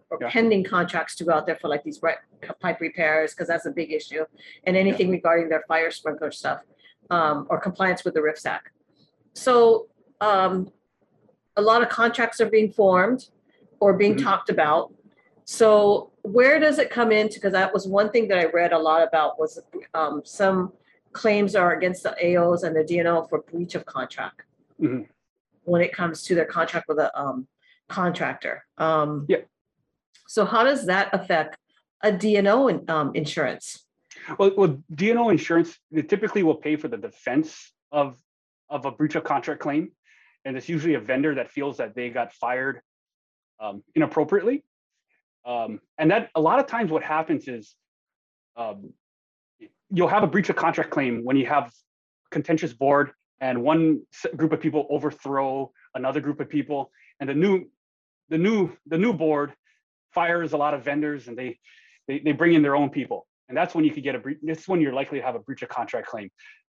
Or 0.10 0.18
Yeah. 0.22 0.30
pending 0.30 0.66
contracts 0.66 1.16
to 1.16 1.24
go 1.24 1.32
out 1.32 1.46
there 1.46 1.56
for 1.56 1.70
like 1.70 1.84
these 1.84 2.00
pipe 2.00 2.80
repairs, 2.82 3.34
because 3.34 3.48
that's 3.48 3.66
a 3.66 3.72
big 3.72 3.92
issue. 3.92 4.26
And 4.66 4.76
anything 4.76 5.10
regarding 5.10 5.50
their 5.50 5.64
fire 5.68 5.90
sprinkler 5.90 6.32
stuff, 6.32 6.62
um, 7.10 7.48
or 7.50 7.60
compliance 7.60 8.04
with 8.04 8.14
the 8.14 8.22
RIFS 8.22 8.46
Act. 8.46 8.72
So, 9.34 9.88
um, 10.20 10.72
a 11.56 11.62
lot 11.62 11.82
of 11.82 11.90
contracts 11.90 12.42
are 12.42 12.50
being 12.50 12.72
formed 12.72 13.30
or 13.84 13.94
being 13.94 14.16
Mhm. 14.16 14.24
talked 14.24 14.50
about. 14.50 14.94
So 15.44 16.12
where 16.22 16.58
does 16.66 16.80
it 16.80 16.90
come 16.90 17.12
into, 17.12 17.36
because 17.36 17.52
that 17.52 17.74
was 17.74 17.86
one 17.86 18.10
thing 18.14 18.30
that 18.30 18.40
I 18.40 18.46
read 18.46 18.72
a 18.72 18.80
lot 18.90 19.02
about 19.06 19.38
was 19.38 19.60
um, 19.94 20.22
some 20.24 20.72
claims 21.12 21.54
are 21.56 21.74
against 21.78 22.02
the 22.04 22.16
AOs 22.28 22.64
and 22.64 22.74
the 22.76 22.84
D&O 22.84 23.24
for 23.30 23.42
breach 23.42 23.76
of 23.76 23.86
contract. 23.86 24.44
Mhm. 24.82 25.08
When 25.66 25.82
it 25.82 25.92
comes 26.00 26.24
to 26.28 26.32
their 26.38 26.46
contract 26.58 26.86
with 26.88 26.98
a 27.00 27.10
um, 27.24 27.48
contractor. 27.90 28.66
Um, 28.78 29.26
Yeah. 29.28 29.42
So 30.28 30.46
how 30.46 30.64
does 30.64 30.86
that 30.88 31.14
affect 31.14 31.58
a 32.02 32.12
D&O 32.12 32.68
in- 32.70 32.90
um, 32.90 33.12
insurance? 33.14 33.86
Well, 34.40 34.52
well, 34.58 34.82
D&O 35.02 35.30
insurance 35.30 35.78
typically 36.14 36.44
will 36.48 36.56
pay 36.68 36.76
for 36.78 36.88
the 36.88 36.98
defense 37.10 37.52
of 37.92 38.18
of 38.70 38.86
a 38.86 38.92
breach 38.92 39.16
of 39.16 39.24
contract 39.34 39.60
claim. 39.62 39.92
and 40.46 40.58
it's 40.58 40.68
usually 40.76 40.96
a 40.96 41.00
vendor 41.00 41.34
that 41.36 41.48
feels 41.58 41.78
that 41.78 41.96
they 41.96 42.10
got 42.10 42.34
fired 42.34 42.76
um, 43.64 43.84
inappropriately. 43.96 44.64
Um, 45.46 45.80
and 45.98 46.12
that 46.12 46.30
a 46.36 46.42
lot 46.42 46.60
of 46.60 46.68
times 46.68 46.92
what 46.92 47.04
happens 47.04 47.48
is 47.48 47.76
um, 48.56 48.94
you'll 49.90 50.08
have 50.08 50.24
a 50.24 50.28
breach 50.28 50.50
of 50.50 50.56
contract 50.56 50.92
claim 50.92 51.24
when 51.24 51.38
you 51.38 51.46
have 51.46 51.72
contentious 52.30 52.74
board 52.74 53.12
and 53.42 53.62
one 53.62 54.02
group 54.36 54.52
of 54.54 54.60
people 54.60 54.88
overthrow 54.90 55.72
another 55.96 56.20
group 56.20 56.40
of 56.40 56.50
people. 56.50 56.92
And 57.20 57.30
the 57.30 57.34
new 57.34 57.70
the 58.30 58.38
new 58.38 58.72
the 58.88 58.98
new 58.98 59.14
board 59.14 59.54
fires 60.14 60.54
a 60.54 60.58
lot 60.58 60.74
of 60.74 60.84
vendors 60.84 61.28
and 61.28 61.38
they 61.38 61.60
they, 62.08 62.20
they 62.20 62.32
bring 62.32 62.54
in 62.54 62.62
their 62.62 62.76
own 62.76 62.90
people. 62.90 63.28
And 63.50 63.58
that's 63.58 63.76
when 63.76 63.84
you 63.86 63.92
could 63.92 64.04
get 64.04 64.16
a 64.16 64.20
breach 64.20 64.40
this 64.42 64.60
is 64.60 64.68
when 64.68 64.82
you're 64.82 64.94
likely 64.94 65.20
to 65.20 65.26
have 65.26 65.36
a 65.36 65.40
breach 65.40 65.62
of 65.62 65.70
contract 65.70 66.08
claim. 66.08 66.30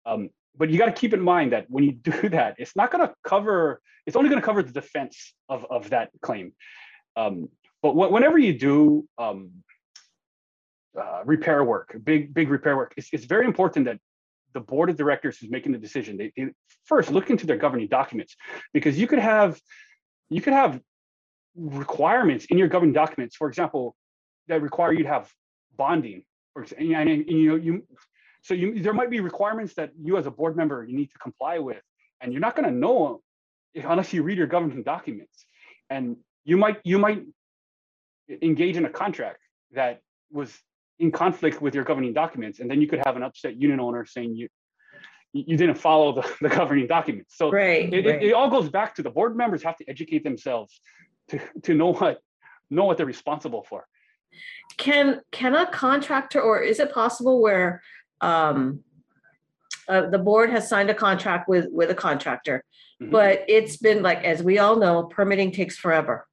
Um, 0.07 0.31
but 0.57 0.71
you 0.71 0.79
got 0.79 0.87
to 0.87 0.93
keep 0.93 1.15
in 1.15 1.21
mind 1.21 1.53
that 1.53 1.67
when 1.69 1.85
you 1.85 1.93
do 1.93 2.29
that 2.31 2.57
it's 2.59 2.77
not 2.77 2.91
going 2.91 3.07
to 3.07 3.15
cover 3.25 3.81
it's 4.07 4.17
only 4.17 4.31
going 4.31 4.41
to 4.41 4.47
cover 4.47 4.63
the 4.63 4.73
defense 4.73 5.35
of, 5.51 5.67
of 5.71 5.91
that 5.91 6.09
claim. 6.23 6.53
Um, 7.15 7.51
but 7.83 7.93
wh- 7.93 8.11
whenever 8.11 8.39
you 8.39 8.59
do 8.59 9.07
um, 9.19 9.51
uh, 10.99 11.23
repair 11.25 11.63
work 11.63 11.97
big 12.03 12.35
big 12.35 12.49
repair 12.49 12.77
work 12.77 12.95
it's, 12.97 13.09
it's 13.13 13.25
very 13.25 13.47
important 13.47 13.85
that 13.87 13.99
the 14.55 14.61
board 14.61 14.91
of 14.91 14.97
directors 14.97 15.39
who's 15.39 15.51
making 15.51 15.73
the 15.73 15.79
decision 15.79 16.17
they, 16.17 16.33
they 16.37 16.49
first 16.85 17.11
look 17.11 17.31
into 17.31 17.47
their 17.47 17.57
governing 17.57 17.87
documents 17.87 18.35
because 18.73 18.99
you 18.99 19.07
could 19.07 19.19
have 19.19 19.61
you 20.31 20.41
could 20.41 20.55
have 20.55 20.81
requirements 21.55 22.47
in 22.47 22.59
your 22.59 22.69
governing 22.69 22.95
documents 22.95 23.37
for 23.37 23.49
example 23.49 23.95
that 24.49 24.63
require 24.63 24.93
you 24.93 25.03
to 25.03 25.09
have 25.09 25.31
bonding 25.77 26.23
example 26.57 26.73
and, 26.79 26.93
and, 26.93 27.09
and 27.09 27.29
you 27.29 27.49
know 27.49 27.57
you 27.57 27.87
so 28.43 28.55
you 28.55 28.81
there 28.83 28.95
might 28.95 29.11
be 29.11 29.21
requirements 29.21 29.75
that 29.75 29.91
you 30.01 30.17
as 30.17 30.27
a 30.27 30.31
board 30.31 30.57
member 30.57 30.85
you 30.85 30.97
need 30.97 31.11
to 31.11 31.19
comply 31.19 31.59
with 31.59 31.83
and 32.21 32.33
you're 32.33 32.41
not 32.41 32.57
going 32.57 32.69
to 32.69 32.75
know 32.75 33.23
if, 33.75 33.85
unless 33.85 34.13
you 34.13 34.23
read 34.23 34.39
your 34.39 34.47
governing 34.47 34.83
documents. 34.83 35.47
And 35.91 36.17
you 36.45 36.57
might 36.57 36.79
you 36.85 36.99
might 36.99 37.25
engage 38.43 38.77
in 38.77 38.85
a 38.85 38.91
contract 38.91 39.41
that 39.73 40.03
was 40.31 40.53
in 40.99 41.11
conflict 41.11 41.63
with 41.63 41.75
your 41.75 41.85
governing 41.85 42.13
documents 42.13 42.61
and 42.61 42.71
then 42.71 42.81
you 42.81 42.87
could 42.87 43.01
have 43.07 43.17
an 43.17 43.23
upset 43.23 43.57
unit 43.57 43.79
owner 43.79 44.05
saying 44.05 44.35
you 44.35 44.49
you 45.33 45.57
didn't 45.57 45.77
follow 45.77 46.13
the, 46.13 46.35
the 46.41 46.49
governing 46.49 46.87
documents. 46.87 47.37
So 47.37 47.51
Right, 47.51 47.93
it, 47.93 48.07
it, 48.07 48.23
it 48.23 48.33
all 48.33 48.51
goes 48.51 48.69
back 48.69 48.95
to 48.97 49.03
the 49.03 49.11
board 49.11 49.37
members 49.37 49.63
have 49.63 49.77
to 49.77 49.89
educate 49.89 50.25
themselves 50.25 50.81
to 51.29 51.41
to 51.63 51.75
know 51.75 51.93
what 51.93 52.21
know 52.71 52.85
what 52.85 52.97
they're 52.97 53.07
responsible 53.07 53.65
for. 53.69 53.87
Can, 54.77 55.23
can 55.33 55.55
a 55.55 55.67
contractor, 55.71 56.41
or 56.41 56.61
is 56.61 56.79
it 56.79 56.93
possible 56.93 57.41
where 57.41 57.83
um 58.21 58.83
uh, 59.89 60.09
the 60.11 60.19
board 60.19 60.51
has 60.51 60.69
signed 60.69 60.91
a 60.91 60.95
contract 60.95 61.49
with, 61.49 61.67
with 61.73 61.91
a 61.91 61.95
contractor, 61.95 62.63
Mhm. 63.01 63.11
but 63.11 63.43
it's 63.49 63.79
been 63.79 64.03
like, 64.03 64.23
as 64.23 64.43
we 64.43 64.59
all 64.59 64.77
know, 64.77 65.05
permitting 65.05 65.51
takes 65.51 65.79
forever. 65.79 66.27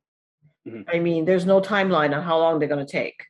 Mhm. 0.67 0.83
I 0.93 0.99
mean, 0.99 1.23
there's 1.23 1.45
no 1.45 1.61
timeline 1.61 2.13
on 2.13 2.21
how 2.21 2.37
long 2.37 2.59
they're 2.59 2.67
gonna 2.67 2.85
take. 2.85 3.23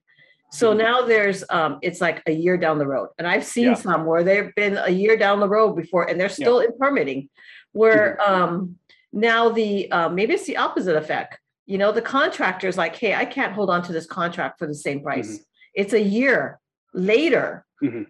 So 0.51 0.73
Mhm. 0.73 0.77
now 0.77 1.01
there's, 1.05 1.43
um, 1.51 1.77
it's 1.83 2.01
like 2.01 2.23
a 2.25 2.31
year 2.31 2.57
down 2.57 2.79
the 2.79 2.87
road, 2.87 3.09
and 3.19 3.27
I've 3.27 3.41
Yeah. 3.41 3.55
seen 3.55 3.75
some 3.75 4.05
where 4.07 4.23
they've 4.23 4.53
been 4.55 4.77
a 4.77 4.89
year 4.89 5.15
down 5.15 5.39
the 5.41 5.49
road 5.49 5.73
before, 5.75 6.09
and 6.09 6.19
they're 6.19 6.27
still 6.29 6.59
in 6.59 6.75
permitting. 6.77 7.29
Where, 7.73 8.17
Mm-hmm. 8.19 8.33
um, 8.33 8.79
now 9.13 9.49
the, 9.49 9.91
uh, 9.91 10.09
maybe 10.09 10.33
it's 10.33 10.45
the 10.47 10.57
opposite 10.57 10.95
effect. 10.95 11.39
You 11.67 11.77
know, 11.77 11.91
the 11.91 12.01
contractor's 12.01 12.77
like, 12.79 12.95
hey, 12.95 13.13
I 13.13 13.25
can't 13.25 13.53
hold 13.53 13.69
on 13.69 13.83
to 13.83 13.93
this 13.93 14.07
contract 14.07 14.57
for 14.57 14.65
the 14.65 14.73
same 14.73 15.01
price. 15.03 15.45
It's 15.75 15.93
a 15.93 16.01
year 16.01 16.59
later. 16.93 17.65
Mhm. 17.83 18.07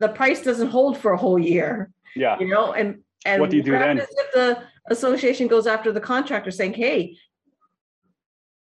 The 0.00 0.08
price 0.08 0.42
doesn't 0.42 0.68
hold 0.68 0.96
for 0.98 1.12
a 1.12 1.16
whole 1.16 1.38
year, 1.38 1.90
yeah 2.14 2.38
you 2.38 2.48
know, 2.48 2.72
and, 2.72 3.02
and. 3.24 3.40
What 3.40 3.50
do 3.50 3.56
you 3.56 3.62
do 3.62 3.72
then? 3.72 3.98
If 3.98 4.32
the 4.32 4.62
association 4.90 5.48
goes 5.48 5.66
after 5.66 5.92
the 5.92 6.00
contractor 6.00 6.50
saying, 6.50 6.74
hey, 6.74 7.16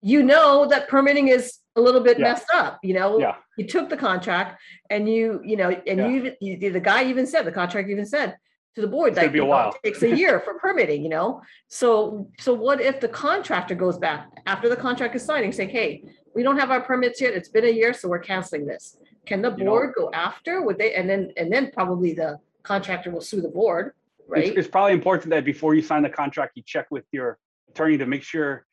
you 0.02 0.22
know 0.22 0.66
that 0.68 0.88
permitting 0.88 1.28
is 1.28 1.58
a 1.74 1.80
little 1.80 2.00
bit 2.00 2.18
Yeah. 2.18 2.24
messed 2.32 2.46
up, 2.54 2.78
you 2.82 2.94
know? 2.94 3.18
yeah 3.18 3.36
You 3.56 3.66
took 3.66 3.88
the 3.88 3.96
contract 3.96 4.60
and 4.90 5.08
you, 5.08 5.40
you 5.44 5.56
know, 5.56 5.70
and 5.70 5.98
Yeah. 5.98 6.08
you, 6.08 6.16
even 6.16 6.36
you, 6.40 6.72
the 6.72 6.80
guy 6.80 7.04
even 7.04 7.26
said, 7.26 7.42
the 7.44 7.52
contract 7.52 7.88
even 7.90 8.06
said 8.06 8.36
to 8.76 8.80
the 8.80 8.86
board, 8.86 9.12
It's 9.12 9.18
gonna 9.18 9.30
be 9.30 9.38
a 9.38 9.42
you 9.42 9.48
know, 9.48 9.68
it 9.70 9.82
takes 9.82 10.02
a 10.02 10.14
year 10.16 10.40
for 10.40 10.54
permitting, 10.54 11.02
you 11.02 11.08
know? 11.08 11.42
So, 11.68 12.30
so 12.38 12.54
what 12.54 12.80
if 12.80 13.00
the 13.00 13.08
contractor 13.08 13.74
goes 13.74 13.98
back 13.98 14.28
after 14.46 14.68
the 14.68 14.76
contract 14.76 15.14
is 15.16 15.24
signing, 15.24 15.52
saying, 15.52 15.70
hey, 15.70 16.04
we 16.34 16.42
don't 16.42 16.58
have 16.58 16.70
our 16.70 16.82
permits 16.82 17.20
yet, 17.20 17.32
it's 17.34 17.48
been 17.48 17.64
a 17.64 17.70
year, 17.80 17.92
so 17.92 18.08
we're 18.08 18.18
canceling 18.18 18.66
this. 18.66 18.98
Can 19.26 19.42
the 19.42 19.50
board 19.50 19.94
go 19.96 20.10
after, 20.12 20.62
would 20.62 20.78
they, 20.78 20.94
and 20.94 21.10
then, 21.10 21.32
and 21.36 21.52
then 21.52 21.70
probably 21.72 22.14
the 22.14 22.38
contractor 22.62 23.10
will 23.10 23.20
sue 23.20 23.40
the 23.40 23.48
board, 23.48 23.92
it's, 24.20 24.28
right? 24.28 24.58
it's 24.58 24.68
probably 24.68 24.92
important 24.92 25.30
that 25.30 25.44
before 25.44 25.74
you 25.74 25.82
sign 25.82 26.02
the 26.02 26.10
contract 26.10 26.52
you 26.56 26.62
check 26.64 26.86
with 26.90 27.04
your 27.12 27.38
attorney 27.68 27.98
to 27.98 28.06
make 28.06 28.22
sure 28.22 28.66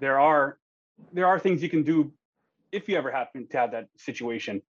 there 0.00 0.20
are 0.20 0.58
there 1.12 1.26
are 1.26 1.38
things 1.38 1.62
you 1.62 1.68
can 1.68 1.82
do 1.82 2.12
if 2.72 2.88
you 2.88 2.96
ever 2.96 3.10
happen 3.10 3.46
to 3.48 3.56
have 3.56 3.72
that 3.72 3.86
situation. 3.96 4.62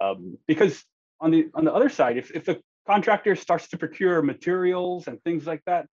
Um, 0.00 0.38
because 0.46 0.82
on 1.20 1.30
the 1.30 1.48
on 1.54 1.64
the 1.64 1.72
other 1.72 1.88
side 1.88 2.16
if, 2.16 2.30
if 2.32 2.44
the 2.44 2.60
contractor 2.86 3.36
starts 3.36 3.68
to 3.68 3.78
procure 3.78 4.22
materials 4.22 5.06
and 5.06 5.22
things 5.22 5.46
like 5.46 5.62
that 5.66 5.86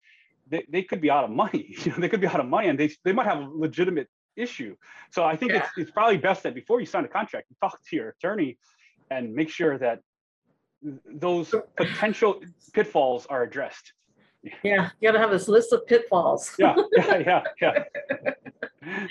they, 0.48 0.65
they 0.69 0.81
could 0.81 1.01
be 1.01 1.12
out 1.12 1.25
of 1.25 1.29
money 1.29 1.75
you 1.84 1.91
know 1.91 1.98
they 1.98 2.08
could 2.08 2.22
be 2.22 2.27
out 2.27 2.39
of 2.39 2.48
money 2.48 2.69
and 2.69 2.79
they, 2.79 2.89
they 3.03 3.12
might 3.12 3.25
have 3.25 3.39
a 3.39 3.50
legitimate 3.53 4.08
issue. 4.38 4.74
So 5.12 5.25
i 5.25 5.36
think 5.36 5.51
it's, 5.51 5.67
it's 5.75 5.91
probably 5.91 6.17
best 6.17 6.43
that 6.43 6.55
before 6.55 6.79
you 6.79 6.86
sign 6.86 7.03
a 7.03 7.10
contract 7.10 7.48
you 7.50 7.58
talk 7.62 7.77
to 7.89 7.96
your 7.98 8.10
attorney 8.10 8.58
and 9.09 9.33
make 9.33 9.49
sure 9.49 9.77
that 9.77 9.99
those 11.05 11.53
potential 11.75 12.39
pitfalls 12.73 13.25
are 13.25 13.43
addressed 13.43 13.93
Yeah, 14.63 14.89
you 15.01 15.09
gotta 15.09 15.19
have 15.19 15.31
this 15.31 15.47
list 15.49 15.73
of 15.73 15.85
pitfalls. 15.87 16.55
yeah 16.57 16.75
yeah 16.95 17.17
yeah 17.29 17.43
yeah 17.61 18.33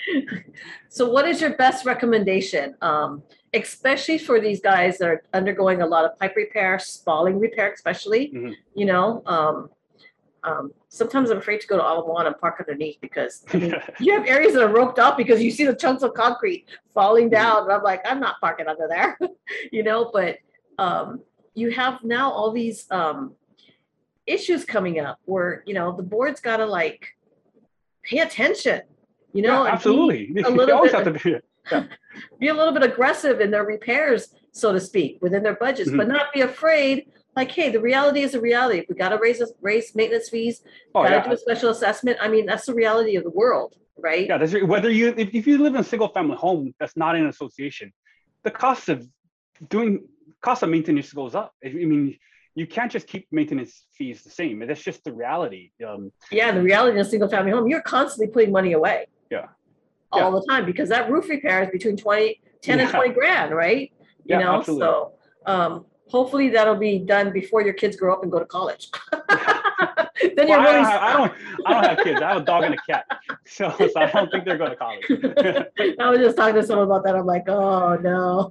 So 0.89 1.09
what 1.09 1.27
is 1.27 1.39
your 1.41 1.55
best 1.55 1.85
recommendation? 1.85 2.75
Um, 2.81 3.21
especially 3.53 4.17
for 4.17 4.39
these 4.41 4.59
guys 4.61 4.97
that 4.97 5.07
are 5.07 5.21
undergoing 5.33 5.81
a 5.83 5.85
lot 5.85 6.03
of 6.05 6.17
pipe 6.19 6.35
repair, 6.35 6.79
spalling 6.79 7.39
repair 7.39 7.71
especially, 7.71 8.31
Mhm. 8.33 8.53
you 8.75 8.85
know, 8.85 9.21
um, 9.27 9.69
um, 10.43 10.71
sometimes 10.87 11.29
I'm 11.29 11.37
afraid 11.37 11.61
to 11.61 11.67
go 11.67 11.77
to 11.77 11.83
Ala 11.83 12.25
and 12.25 12.37
park 12.39 12.55
underneath 12.59 12.97
because 13.01 13.43
I 13.53 13.57
mean, 13.57 13.75
you 13.99 14.13
have 14.13 14.25
areas 14.25 14.53
that 14.53 14.63
are 14.63 14.73
roped 14.73 14.99
off 14.99 15.17
because 15.17 15.41
you 15.41 15.51
see 15.51 15.65
the 15.65 15.75
chunks 15.75 16.03
of 16.03 16.13
concrete 16.13 16.65
falling 16.93 17.29
down 17.29 17.63
and 17.63 17.71
I'm 17.71 17.83
like, 17.83 18.01
I'm 18.05 18.19
not 18.19 18.39
parking 18.39 18.67
under 18.67 18.87
there, 18.87 19.17
you 19.71 19.83
know, 19.83 20.09
but, 20.11 20.37
um, 20.77 21.21
you 21.55 21.71
have 21.71 22.03
now 22.03 22.31
all 22.31 22.51
these, 22.51 22.89
um, 22.91 23.35
issues 24.25 24.63
coming 24.63 24.99
up 24.99 25.19
where, 25.25 25.63
you 25.65 25.73
know, 25.73 25.95
the 25.95 26.03
board's 26.03 26.39
gotta 26.39 26.65
like 26.65 27.07
pay 28.03 28.19
attention, 28.19 28.81
you 29.33 29.41
know? 29.41 29.65
yeah, 29.65 29.71
absolutely 29.71 30.41
a 30.43 30.49
little 30.49 30.75
always 30.75 30.91
bit- 30.91 31.05
have 31.05 31.13
to 31.13 31.23
be 31.23 31.39
be 32.39 32.47
a 32.47 32.53
little 32.53 32.73
bit 32.73 32.83
aggressive 32.83 33.41
in 33.41 33.51
their 33.51 33.65
repairs, 33.65 34.33
so 34.51 34.71
to 34.73 34.79
speak, 34.79 35.19
within 35.21 35.43
their 35.43 35.55
budgets, 35.55 35.91
but 35.91 36.07
not 36.07 36.33
be 36.33 36.41
afraid. 36.41 37.11
Like, 37.39 37.51
hey, 37.51 37.69
the 37.71 37.79
reality 37.79 38.21
is 38.27 38.33
a 38.35 38.41
reality. 38.41 38.85
We 38.89 38.95
gotta 38.95 39.17
raise, 39.17 39.39
us- 39.41 39.53
raise 39.61 39.95
maintenance 39.95 40.27
fees, 40.29 40.61
oh 40.93 41.03
gotta 41.03 41.15
yeah 41.15 41.23
do 41.27 41.31
a 41.31 41.37
special 41.37 41.69
assessment. 41.69 42.17
I 42.21 42.27
mean, 42.27 42.45
that's 42.45 42.65
the 42.65 42.73
reality 42.73 43.15
of 43.15 43.23
the 43.23 43.29
world, 43.41 43.71
right? 43.97 44.27
Yeah, 44.27 44.37
that's, 44.37 44.53
whether 44.73 44.89
you 44.89 45.05
if, 45.23 45.29
if 45.39 45.47
you 45.47 45.57
live 45.65 45.73
in 45.75 45.79
a 45.79 45.89
single 45.93 46.09
family 46.09 46.35
home 46.35 46.73
that's 46.79 46.97
not 46.97 47.15
in 47.15 47.21
an 47.23 47.29
association, 47.29 47.93
the 48.43 48.51
cost 48.51 48.89
of 48.89 49.07
doing 49.69 49.91
cost 50.41 50.63
of 50.63 50.69
maintenance 50.69 51.13
goes 51.13 51.33
up. 51.33 51.53
I 51.65 51.69
mean, 51.69 52.17
you 52.55 52.67
can't 52.67 52.91
just 52.91 53.07
keep 53.07 53.25
maintenance 53.31 53.73
fees 53.97 54.21
the 54.27 54.29
same. 54.31 54.59
That's 54.67 54.83
just 54.83 55.01
the 55.05 55.13
reality. 55.13 55.71
Um, 55.87 56.11
Yeah, 56.31 56.51
the 56.51 56.61
reality 56.71 56.95
in 56.99 57.05
a 57.05 57.09
single 57.13 57.29
family 57.29 57.51
home, 57.51 57.67
you're 57.69 57.81
constantly 57.97 58.29
putting 58.33 58.51
money 58.51 58.73
away. 58.73 59.07
Yeah. 59.31 59.47
All 60.11 60.31
the 60.37 60.45
time, 60.49 60.65
because 60.65 60.89
that 60.89 61.09
roof 61.09 61.29
repair 61.29 61.63
is 61.63 61.69
between 61.69 61.95
20, 61.95 62.41
10 62.61 62.79
and 62.81 62.89
twenty 62.89 63.13
grand, 63.13 63.53
right? 63.55 63.91
You 64.25 64.35
Yeah, 64.35 64.39
know, 64.39 64.55
absolutely. 64.57 64.87
so, 64.87 65.13
um, 65.45 65.85
hopefully 66.09 66.49
that'll 66.49 66.75
be 66.75 66.99
done 66.99 67.31
before 67.31 67.61
your 67.61 67.73
kids 67.73 67.95
grow 67.95 68.13
up 68.13 68.23
and 68.23 68.31
go 68.31 68.39
to 68.39 68.45
college. 68.45 68.89
Then 70.21 70.47
well, 70.49 70.61
you're 70.61 70.69
I, 70.69 70.73
don't 70.73 70.85
have, 70.85 71.01
I 71.01 71.13
don't. 71.13 71.33
I 71.65 71.73
don't 71.73 71.85
have 71.85 72.05
kids. 72.05 72.21
I 72.21 72.27
have 72.29 72.41
a 72.41 72.45
dog 72.45 72.63
and 72.63 72.75
a 72.75 72.77
cat, 72.89 73.05
so, 73.45 73.73
so 73.77 73.91
I 73.99 74.11
don't 74.11 74.29
think 74.31 74.45
they're 74.45 74.57
going 74.57 74.71
to 74.71 74.75
college. 74.75 75.05
I 75.99 76.09
was 76.09 76.19
just 76.19 76.37
talking 76.37 76.55
to 76.55 76.63
someone 76.63 76.87
about 76.87 77.03
that. 77.05 77.15
I'm 77.15 77.25
like, 77.25 77.47
oh 77.47 77.95
no. 77.95 78.49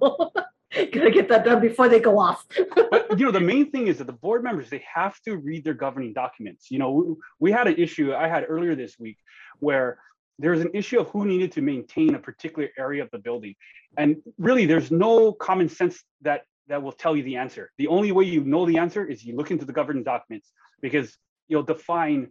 Gotta 0.92 1.10
get 1.10 1.28
that 1.30 1.44
done 1.44 1.60
before 1.60 1.88
they 1.88 1.98
go 1.98 2.18
off. 2.18 2.46
but 2.90 3.18
you 3.18 3.24
know, 3.24 3.32
the 3.32 3.40
main 3.40 3.70
thing 3.70 3.86
is 3.88 3.98
that 3.98 4.06
the 4.06 4.12
board 4.12 4.44
members 4.44 4.68
they 4.68 4.84
have 4.92 5.18
to 5.22 5.36
read 5.36 5.64
their 5.64 5.74
governing 5.74 6.12
documents. 6.12 6.70
You 6.70 6.78
know, 6.78 6.90
we, 6.90 7.14
we 7.40 7.52
had 7.52 7.66
an 7.66 7.76
issue 7.76 8.14
I 8.14 8.28
had 8.28 8.44
earlier 8.48 8.74
this 8.74 8.98
week 8.98 9.16
where 9.60 9.98
there 10.38 10.52
was 10.52 10.60
an 10.60 10.70
issue 10.74 11.00
of 11.00 11.08
who 11.08 11.24
needed 11.24 11.52
to 11.52 11.62
maintain 11.62 12.14
a 12.14 12.18
particular 12.18 12.68
area 12.78 13.02
of 13.02 13.10
the 13.12 13.18
building, 13.18 13.54
and 13.96 14.16
really, 14.36 14.66
there's 14.66 14.90
no 14.90 15.32
common 15.32 15.68
sense 15.68 16.02
that 16.20 16.42
that 16.68 16.82
will 16.82 16.92
tell 16.92 17.16
you 17.16 17.22
the 17.22 17.36
answer. 17.36 17.70
The 17.78 17.88
only 17.88 18.12
way 18.12 18.24
you 18.24 18.44
know 18.44 18.66
the 18.66 18.78
answer 18.78 19.04
is 19.04 19.24
you 19.24 19.36
look 19.36 19.50
into 19.50 19.64
the 19.64 19.72
governing 19.72 20.04
documents 20.04 20.50
because 20.80 21.16
you'll 21.48 21.62
define 21.62 22.30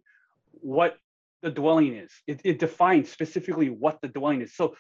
what 0.52 0.98
the 1.42 1.52
dwelling 1.52 1.96
is. 1.96 2.12
It, 2.28 2.42
it 2.44 2.60
defines 2.60 3.10
specifically 3.10 3.70
what 3.70 4.02
the 4.02 4.08
dwelling 4.08 4.42
is. 4.42 4.56
So 4.56 4.76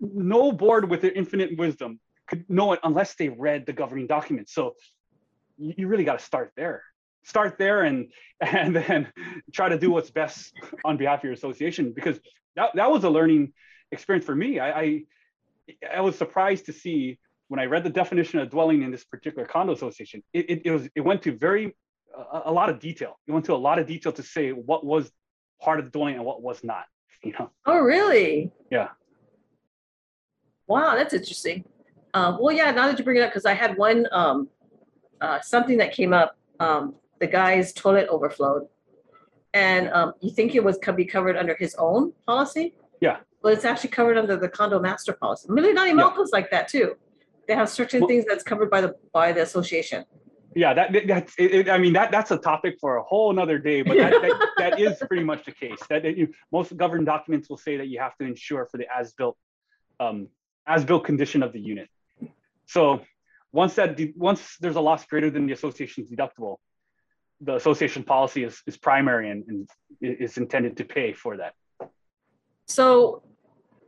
no 0.00 0.52
board 0.52 0.90
with 0.90 1.02
their 1.02 1.12
infinite 1.12 1.56
wisdom 1.56 2.00
could 2.26 2.48
know 2.48 2.72
it 2.72 2.80
unless 2.82 3.14
they 3.14 3.28
read 3.28 3.66
the 3.66 3.72
governing 3.72 4.06
documents. 4.06 4.54
So 4.54 4.74
you, 5.56 5.88
really 5.88 6.04
got 6.04 6.18
to 6.18 6.24
start 6.24 6.52
there. 6.56 6.82
start 7.24 7.58
there 7.58 7.82
and 7.82 8.12
and 8.40 8.74
then 8.76 9.12
try 9.52 9.68
to 9.68 9.78
do 9.78 9.90
what's 9.90 10.10
best 10.10 10.52
on 10.84 10.96
behalf 10.96 11.20
of 11.20 11.24
your 11.24 11.32
association 11.32 11.92
because 11.92 12.20
that, 12.56 12.70
that 12.74 12.90
was 12.90 13.04
a 13.04 13.10
learning 13.10 13.52
experience 13.90 14.24
for 14.24 14.34
me. 14.34 14.60
I, 14.60 14.80
I 14.80 15.02
I 15.96 16.00
was 16.00 16.16
surprised 16.16 16.66
to 16.66 16.72
see 16.72 17.18
when 17.48 17.58
I 17.60 17.64
read 17.64 17.82
the 17.82 17.90
definition 17.90 18.38
of 18.38 18.50
dwelling 18.50 18.82
in 18.82 18.90
this 18.90 19.04
particular 19.04 19.46
condo 19.46 19.72
association, 19.72 20.22
it, 20.32 20.50
it, 20.50 20.62
it 20.66 20.70
was 20.70 20.88
it 20.94 21.00
went 21.00 21.22
to 21.22 21.32
very 21.32 21.74
a, 22.16 22.42
a 22.46 22.52
lot 22.52 22.68
of 22.70 22.78
detail. 22.78 23.18
It 23.26 23.32
went 23.32 23.44
to 23.46 23.54
a 23.54 23.56
lot 23.56 23.78
of 23.78 23.86
detail 23.86 24.12
to 24.12 24.22
say 24.22 24.50
what 24.50 24.84
was 24.84 25.10
part 25.60 25.78
of 25.78 25.86
the 25.86 25.90
dwelling 25.90 26.14
and 26.14 26.24
what 26.24 26.42
was 26.42 26.62
not. 26.62 26.84
You 27.24 27.32
know. 27.32 27.50
Oh, 27.66 27.80
really? 27.80 28.52
Yeah. 28.70 28.90
Wow, 30.68 30.94
that's 30.94 31.12
interesting. 31.12 31.64
Um, 32.14 32.38
well, 32.40 32.54
yeah, 32.54 32.70
now 32.70 32.86
that 32.86 32.96
you 32.96 33.04
bring 33.04 33.16
it 33.16 33.22
up, 33.22 33.30
because 33.30 33.44
I 33.44 33.54
had 33.54 33.76
one, 33.76 34.06
um, 34.12 34.48
uh, 35.20 35.40
something 35.40 35.78
that 35.78 35.92
came 35.92 36.12
up, 36.12 36.36
um, 36.60 36.94
the 37.18 37.26
guy's 37.26 37.72
toilet 37.72 38.06
overflowed. 38.08 38.68
And, 39.52 39.90
um, 39.90 40.12
you 40.20 40.30
think 40.30 40.54
it 40.54 40.62
was, 40.62 40.78
could 40.78 40.94
be 40.94 41.06
covered 41.06 41.36
under 41.36 41.56
his 41.56 41.74
own 41.74 42.12
policy? 42.24 42.76
Yeah. 43.00 43.16
Well, 43.42 43.52
it's 43.52 43.64
actually 43.64 43.90
covered 43.90 44.16
under 44.16 44.36
the 44.36 44.48
condo 44.48 44.78
master 44.78 45.12
policy. 45.12 45.48
Milionati 45.48 45.88
Yeah. 45.88 45.94
Malcolm's 45.94 46.30
like 46.32 46.52
that 46.52 46.68
too. 46.68 46.96
They 47.48 47.54
have 47.54 47.68
certain 47.70 48.00
Well- 48.02 48.08
things 48.08 48.24
that's 48.28 48.44
covered 48.44 48.70
by 48.70 48.82
the, 48.82 48.94
by 49.12 49.32
the 49.32 49.42
association. 49.42 50.04
Yeah, 50.54 50.74
that 50.74 50.92
that- 50.92 51.06
that's 51.06 51.34
it, 51.38 51.50
it- 51.54 51.68
I 51.68 51.78
mean 51.78 51.92
that 51.94 52.10
that's 52.10 52.30
a 52.30 52.38
topic 52.38 52.78
for 52.80 52.96
a 52.96 53.02
whole 53.02 53.30
another 53.30 53.58
day, 53.58 53.82
but 53.82 53.96
that, 53.96 54.12
that, 54.22 54.48
that 54.58 54.80
is 54.80 54.98
pretty 55.06 55.22
much 55.24 55.44
the 55.44 55.52
case. 55.52 55.78
That, 55.88 56.04
you, 56.04 56.28
most 56.52 56.76
government 56.76 57.06
documents 57.06 57.48
will 57.50 57.58
say 57.58 57.76
that 57.76 57.88
you 57.88 57.98
have 58.00 58.16
to 58.18 58.24
insure 58.24 58.66
for 58.70 58.76
the 58.78 58.86
as-built 59.00 59.36
um, 60.00 60.28
as-built 60.66 61.04
condition 61.04 61.42
of 61.42 61.52
the 61.52 61.60
unit. 61.60 61.88
So 62.66 63.00
once 63.52 63.74
that 63.76 63.96
de- 63.96 64.12
once 64.16 64.56
there's 64.60 64.76
a 64.76 64.80
loss 64.80 65.04
greater 65.06 65.30
than 65.30 65.46
the 65.46 65.52
association's 65.52 66.08
deductible, 66.08 66.56
the 67.40 67.54
association 67.54 68.02
policy 68.02 68.42
is 68.44 68.60
is 68.66 68.76
primary 68.76 69.30
and, 69.30 69.44
and 69.48 69.68
is 70.00 70.38
intended 70.38 70.76
to 70.78 70.84
pay 70.84 71.12
for 71.12 71.36
that. 71.36 71.54
So 72.66 73.22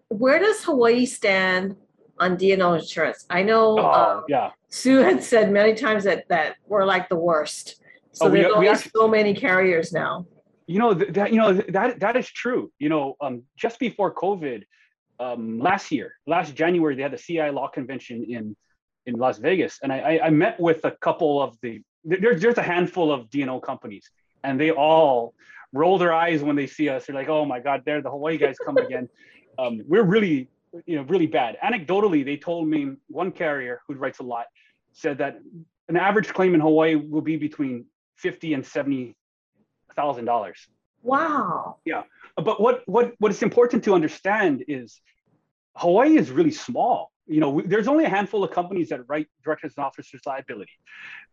where 0.09 0.39
does 0.39 0.63
Hawaii 0.65 1.07
stand 1.07 1.77
on 2.21 2.37
D&O 2.37 2.75
insurance? 2.75 3.27
I 3.31 3.43
know, 3.43 3.79
Oh, 3.81 3.93
um, 4.19 4.25
yeah. 4.29 4.51
Sue 4.69 4.99
had 4.99 5.23
said 5.25 5.51
many 5.51 5.75
times 5.75 6.05
that, 6.05 6.29
that 6.29 6.57
we're 6.67 6.85
like 6.85 7.09
the 7.09 7.17
worst. 7.17 7.83
So 8.13 8.27
Oh, 8.27 8.31
we- 8.31 8.39
there's 8.43 8.49
we 8.51 8.55
only 8.55 8.69
actually- 8.69 8.93
so 8.95 9.09
many 9.09 9.35
carriers 9.35 9.93
now. 9.93 10.27
You 10.67 10.79
know 10.79 10.95
that 10.95 11.33
you 11.33 11.39
know 11.43 11.53
that 11.53 11.99
that 11.99 12.15
is 12.17 12.31
true. 12.31 12.71
You 12.79 12.91
know, 12.91 13.17
um, 13.21 13.43
just 13.57 13.81
before 13.81 14.15
COVID, 14.15 14.63
um, 15.19 15.59
last 15.59 15.91
year, 15.91 16.15
last 16.29 16.55
January, 16.55 16.95
they 16.95 17.03
had 17.03 17.11
the 17.11 17.19
CI 17.19 17.51
Law 17.51 17.67
Convention 17.67 18.25
in 18.29 18.55
in 19.07 19.15
Las 19.17 19.39
Vegas, 19.39 19.81
and 19.83 19.93
I, 19.93 19.99
I, 19.99 20.27
I 20.27 20.31
met 20.31 20.61
with 20.61 20.85
a 20.85 20.93
couple 20.93 21.43
of 21.43 21.57
the 21.63 21.81
there- 22.05 22.21
there's 22.21 22.41
there's 22.43 22.59
a 22.59 22.63
handful 22.63 23.11
of 23.11 23.29
D&O 23.31 23.59
companies, 23.59 24.09
and 24.45 24.61
they 24.61 24.71
all 24.71 25.35
roll 25.73 25.99
their 25.99 26.13
eyes 26.13 26.41
when 26.45 26.55
they 26.55 26.69
see 26.69 26.89
us. 26.89 27.07
They're 27.07 27.17
like, 27.17 27.29
"Oh 27.29 27.45
my 27.45 27.59
God, 27.59 27.83
there 27.85 28.01
the 28.01 28.11
Hawaii 28.11 28.37
guys 28.39 28.57
come 28.65 28.77
again." 28.77 29.09
Um, 29.59 29.83
we're 29.89 30.05
really 30.17 30.49
you 30.87 30.97
know 30.97 31.03
really 31.03 31.27
bad. 31.27 31.57
Anecdotally, 31.63 32.25
they 32.25 32.37
told 32.37 32.69
me 32.69 32.93
one 33.09 33.33
carrier 33.33 33.81
who 33.87 33.95
writes 33.95 34.19
a 34.21 34.23
lot 34.23 34.47
said 34.93 35.19
that 35.19 35.41
an 35.89 35.97
average 35.97 36.29
claim 36.29 36.55
in 36.55 36.61
Hawaii 36.61 36.95
will 36.95 37.21
be 37.21 37.37
between 37.37 37.87
fifty 38.17 38.55
and 38.55 38.65
seventy 38.65 39.17
thousand 39.97 40.25
dollars. 40.25 40.69
Wow. 41.03 41.79
Yeah, 41.85 42.03
but 42.37 42.61
what 42.61 42.83
what 42.87 43.15
what 43.19 43.31
is 43.31 43.43
important 43.43 43.85
to 43.85 43.95
understand 43.95 44.65
is 44.69 45.01
Hawaii 45.77 46.17
is 46.17 46.31
really 46.31 46.51
small. 46.51 47.13
You 47.27 47.41
know, 47.41 47.51
we, 47.51 47.67
there's 47.67 47.89
only 47.89 48.05
a 48.05 48.09
handful 48.09 48.43
of 48.45 48.51
companies 48.51 48.89
that 48.91 49.01
write 49.09 49.29
directors 49.45 49.75
and 49.77 49.85
officers 49.85 50.21
liability, 50.27 50.73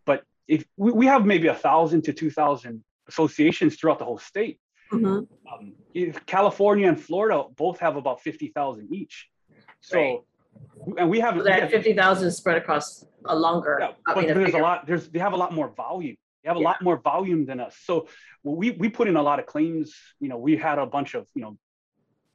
but 0.05 0.23
if 0.47 0.63
we, 0.77 0.91
we 0.91 1.05
have 1.07 1.25
maybe 1.25 1.47
a 1.47 1.55
thousand 1.55 2.03
to 2.03 2.13
two 2.13 2.31
thousand 2.31 2.83
associations 3.07 3.75
throughout 3.75 3.99
the 3.99 4.05
whole 4.05 4.19
state. 4.19 4.59
Mhm. 4.91 5.27
Um, 5.51 5.73
California 6.25 6.87
and 6.87 6.99
Florida 6.99 7.43
both 7.55 7.79
have 7.79 7.95
about 7.95 8.21
fifty 8.21 8.47
thousand 8.47 8.93
each. 8.93 9.29
So, 9.81 9.97
Right. 9.99 10.19
and 10.99 11.09
we 11.09 11.19
have 11.19 11.35
So 11.35 11.39
we 11.43 11.49
That 11.49 11.61
have- 11.63 11.71
fifty 11.71 11.93
thousand 11.93 12.31
spread 12.31 12.57
across 12.57 13.05
a 13.25 13.35
longer. 13.35 13.77
yeah, 13.79 13.87
I 14.05 14.13
but 14.13 14.21
mean, 14.21 14.31
a 14.31 14.33
there's 14.33 14.53
a 14.53 14.59
lot. 14.59 14.85
There's 14.87 15.09
they 15.09 15.19
have 15.19 15.33
a 15.33 15.37
lot 15.37 15.53
more 15.53 15.69
volume. 15.69 16.17
They 16.43 16.49
have 16.49 16.57
a 16.57 16.59
Yeah. 16.61 16.69
lot 16.69 16.81
more 16.81 16.97
volume 16.97 17.45
than 17.45 17.59
us. 17.59 17.77
So 17.83 18.07
we 18.43 18.71
we 18.71 18.89
put 18.89 19.07
in 19.07 19.15
a 19.17 19.21
lot 19.23 19.39
of 19.39 19.45
claims. 19.45 19.95
You 20.19 20.29
know, 20.29 20.37
we 20.37 20.55
had 20.57 20.77
a 20.79 20.85
bunch 20.85 21.13
of 21.15 21.27
you 21.35 21.41
know 21.41 21.57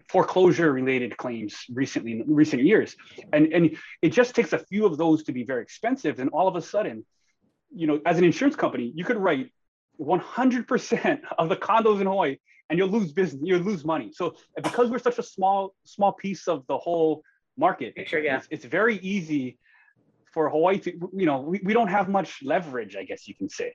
foreclosure 0.08 0.70
related 0.72 1.16
claims 1.16 1.64
recently 1.72 2.12
in 2.20 2.34
recent 2.34 2.62
years, 2.62 2.96
and 3.32 3.52
and 3.52 3.76
it 4.02 4.10
just 4.10 4.34
takes 4.34 4.52
a 4.52 4.58
few 4.58 4.84
of 4.86 4.98
those 4.98 5.24
to 5.24 5.32
be 5.32 5.44
very 5.44 5.62
expensive. 5.62 6.18
And 6.18 6.28
all 6.30 6.48
of 6.48 6.56
a 6.56 6.62
sudden, 6.62 7.06
you 7.74 7.86
know, 7.86 8.00
as 8.04 8.18
an 8.18 8.24
insurance 8.24 8.56
company, 8.56 8.92
you 8.94 9.04
could 9.04 9.16
write 9.16 9.50
100% 10.00 11.20
of 11.38 11.48
the 11.48 11.56
condos 11.56 12.00
in 12.00 12.06
Hawaii, 12.06 12.36
and 12.68 12.78
you'll 12.78 12.88
lose 12.88 13.12
business. 13.12 13.42
You'll 13.44 13.60
lose 13.60 13.84
money. 13.84 14.12
So 14.12 14.34
because 14.56 14.90
we're 14.90 14.98
such 14.98 15.18
a 15.18 15.22
small 15.22 15.74
small 15.84 16.12
piece 16.12 16.48
of 16.48 16.66
the 16.66 16.78
whole 16.78 17.22
market, 17.56 17.94
Picture, 17.94 18.18
yeah. 18.18 18.38
it's, 18.38 18.48
it's 18.50 18.64
very 18.64 18.96
easy 18.98 19.58
for 20.32 20.48
Hawaii 20.48 20.78
to, 20.78 20.90
you 21.14 21.26
know, 21.26 21.40
we, 21.40 21.60
we 21.62 21.72
don't 21.74 21.88
have 21.88 22.08
much 22.08 22.42
leverage, 22.42 22.96
I 22.96 23.04
guess 23.04 23.28
you 23.28 23.34
can 23.34 23.48
say. 23.48 23.74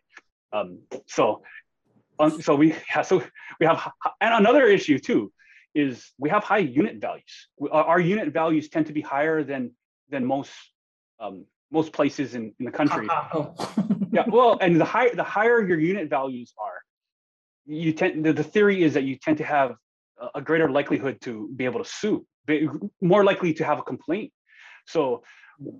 Um, 0.51 0.79
so, 1.05 1.43
um, 2.19 2.41
so 2.41 2.55
we 2.55 2.73
have, 2.87 3.05
so 3.05 3.23
we 3.59 3.65
have, 3.67 3.91
and 4.21 4.33
another 4.33 4.65
issue 4.65 4.97
too, 4.97 5.31
is 5.75 6.11
we 6.17 6.29
have 6.31 6.43
high 6.43 6.57
unit 6.57 6.97
values. 6.97 7.47
We- 7.59 7.69
Our, 7.69 7.83
our 7.83 7.99
unit 7.99 8.33
values 8.33 8.69
tend 8.69 8.87
to 8.87 8.93
be 8.93 9.01
higher 9.01 9.43
than, 9.43 9.71
than 10.09 10.25
most, 10.25 10.51
um, 11.19 11.45
most 11.71 11.91
places 11.93 12.35
in, 12.35 12.53
in 12.59 12.65
the 12.65 12.71
country. 12.71 13.07
Oh. 13.33 13.53
Yeah, 14.11 14.23
well, 14.31 14.57
and 14.61 14.79
the 14.79 14.85
higher, 14.85 15.13
the 15.13 15.23
higher 15.23 15.67
your 15.67 15.79
unit 15.79 16.09
values 16.09 16.53
are, 16.57 16.81
you 17.65 17.91
tend, 17.93 18.25
the, 18.25 18.33
the 18.33 18.43
theory 18.43 18.83
is 18.83 18.93
that 18.93 19.03
you 19.03 19.17
tend 19.17 19.37
to 19.39 19.43
have 19.43 19.75
a- 20.33 20.41
greater 20.41 20.69
likelihood 20.69 21.19
to 21.21 21.49
be 21.55 21.65
able 21.65 21.83
to 21.83 21.89
sue, 21.89 22.25
more 23.01 23.23
likely 23.23 23.53
to 23.55 23.63
have 23.65 23.79
a 23.79 23.83
complaint. 23.83 24.31
So, 24.85 25.23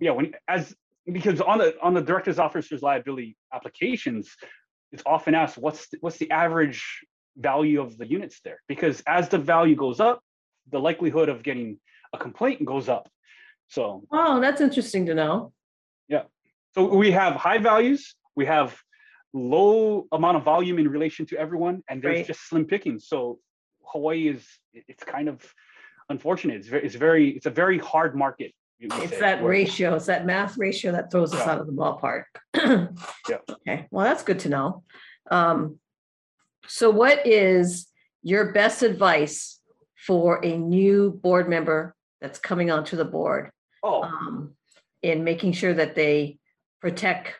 yeah, 0.01 0.11
when, 0.11 0.33
as, 0.47 0.75
because 1.11 1.39
on 1.39 1.59
the, 1.59 1.75
on 1.81 1.93
the 1.93 2.01
director's 2.01 2.37
officer's 2.37 2.81
liability 2.81 3.37
applications, 3.53 4.35
it's 4.91 5.03
often 5.05 5.33
asked, 5.33 5.57
what's, 5.57 5.87
the- 5.89 5.97
what's 6.01 6.17
the 6.17 6.29
average 6.31 6.83
value 7.37 7.81
of 7.81 7.97
the 7.97 8.07
units 8.07 8.41
there? 8.43 8.59
Because 8.67 9.01
as 9.07 9.29
the 9.29 9.37
value 9.37 9.75
goes 9.75 9.99
up, 10.01 10.21
the 10.69 10.79
likelihood 10.79 11.29
of 11.29 11.43
getting 11.43 11.79
a 12.13 12.17
complaint 12.17 12.65
goes 12.65 12.89
up. 12.89 13.07
So, 13.69 14.03
Oh, 14.11 14.41
that's 14.41 14.59
interesting 14.61 15.05
to 15.05 15.15
know. 15.15 15.53
So 16.73 16.83
we 16.95 17.11
have 17.11 17.33
high 17.35 17.57
values, 17.57 18.15
we 18.35 18.45
have 18.45 18.77
low 19.33 20.05
amount 20.11 20.37
of 20.37 20.43
volume 20.43 20.77
in 20.79 20.87
relation 20.89 21.25
to 21.27 21.37
everyone, 21.37 21.83
and 21.89 22.01
there's 22.01 22.17
Right. 22.17 22.27
just 22.27 22.47
slim 22.47 22.65
pickings. 22.65 23.07
So 23.07 23.39
Hawaii 23.83 24.27
is 24.27 24.45
it's 24.73 25.03
kind 25.03 25.27
of 25.27 25.41
unfortunate. 26.09 26.57
It's 26.57 26.67
very 26.67 26.85
it's 26.85 26.95
very 26.95 27.29
it's 27.37 27.45
a 27.45 27.49
very 27.63 27.79
hard 27.79 28.15
market. 28.15 28.51
It's 28.79 28.95
say, 28.95 29.19
that 29.19 29.41
where- 29.41 29.49
ratio, 29.51 29.95
it's 29.95 30.05
that 30.05 30.25
math 30.25 30.57
ratio 30.57 30.91
that 30.91 31.09
throws 31.11 31.33
us 31.33 31.47
out 31.47 31.59
of 31.59 31.65
the 31.67 31.73
ballpark. 31.73 32.25
Yeah. 32.55 33.37
Okay, 33.49 33.87
well, 33.91 34.05
that's 34.05 34.23
good 34.23 34.39
to 34.39 34.49
know. 34.49 34.83
Um, 35.31 35.79
so 36.67 36.89
what 36.89 37.25
is 37.25 37.87
your 38.21 38.51
best 38.53 38.83
advice 38.83 39.59
for 40.05 40.43
a 40.45 40.57
new 40.57 41.11
board 41.11 41.49
member 41.49 41.95
that's 42.21 42.39
coming 42.39 42.69
onto 42.71 42.95
the 42.97 43.05
board? 43.05 43.49
Oh, 43.83 44.03
um, 44.03 44.55
in 45.07 45.23
making 45.23 45.53
sure 45.53 45.73
that 45.73 45.95
they 45.95 46.37
protect 46.81 47.33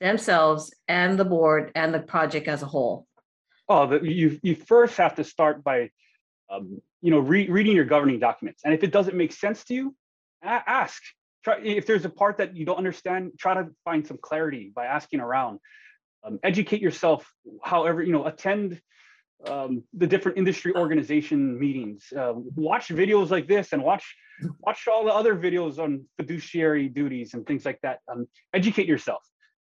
themselves 0.00 0.74
and 0.88 1.18
the 1.18 1.24
board 1.24 1.70
and 1.74 1.94
the 1.94 2.00
project 2.00 2.48
as 2.48 2.62
a 2.62 2.66
whole. 2.66 3.06
oh, 3.68 3.86
the, 3.86 4.00
you 4.00 4.38
you 4.42 4.54
first 4.54 4.96
have 4.96 5.14
to 5.16 5.24
start 5.24 5.62
by 5.62 5.90
um, 6.50 6.80
you 7.00 7.10
know 7.10 7.20
re- 7.20 7.48
reading 7.48 7.76
your 7.76 7.84
governing 7.84 8.18
documents, 8.18 8.62
and 8.64 8.74
if 8.74 8.82
it 8.82 8.90
doesn't 8.90 9.16
make 9.16 9.32
sense 9.32 9.64
to 9.64 9.74
you, 9.74 9.94
ask. 10.42 11.00
Try 11.44 11.60
if 11.62 11.86
there's 11.86 12.04
a 12.04 12.10
part 12.10 12.38
that 12.38 12.56
you 12.56 12.64
don't 12.66 12.78
understand, 12.78 13.32
try 13.38 13.54
to 13.54 13.68
find 13.84 14.04
some 14.04 14.18
clarity 14.20 14.72
by 14.74 14.86
asking 14.86 15.20
around. 15.20 15.60
Um, 16.24 16.40
educate 16.42 16.82
yourself. 16.82 17.30
However, 17.62 18.02
you 18.02 18.12
know, 18.12 18.26
attend 18.26 18.80
um, 19.46 19.82
the 19.94 20.06
different 20.06 20.38
industry 20.38 20.74
organization 20.74 21.58
meetings. 21.58 22.12
Uh, 22.16 22.34
watch 22.56 22.88
videos 22.88 23.30
like 23.30 23.46
this, 23.46 23.72
and 23.72 23.82
watch 23.82 24.16
watch 24.60 24.86
all 24.88 25.04
the 25.04 25.12
other 25.12 25.34
videos 25.34 25.78
on 25.78 26.04
fiduciary 26.16 26.88
duties 26.88 27.34
and 27.34 27.46
things 27.46 27.64
like 27.64 27.80
that. 27.82 28.00
Um, 28.08 28.26
educate 28.54 28.86
yourself. 28.86 29.22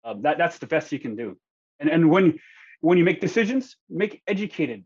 Um, 0.03 0.21
that 0.21 0.37
that's 0.37 0.59
the 0.59 0.67
best 0.67 0.91
you 0.91 0.99
can 0.99 1.15
do. 1.15 1.37
And 1.79 1.89
and 1.89 2.09
when 2.09 2.39
when 2.81 2.97
you 2.97 3.03
make 3.03 3.21
decisions, 3.21 3.75
make 3.89 4.21
educated. 4.27 4.83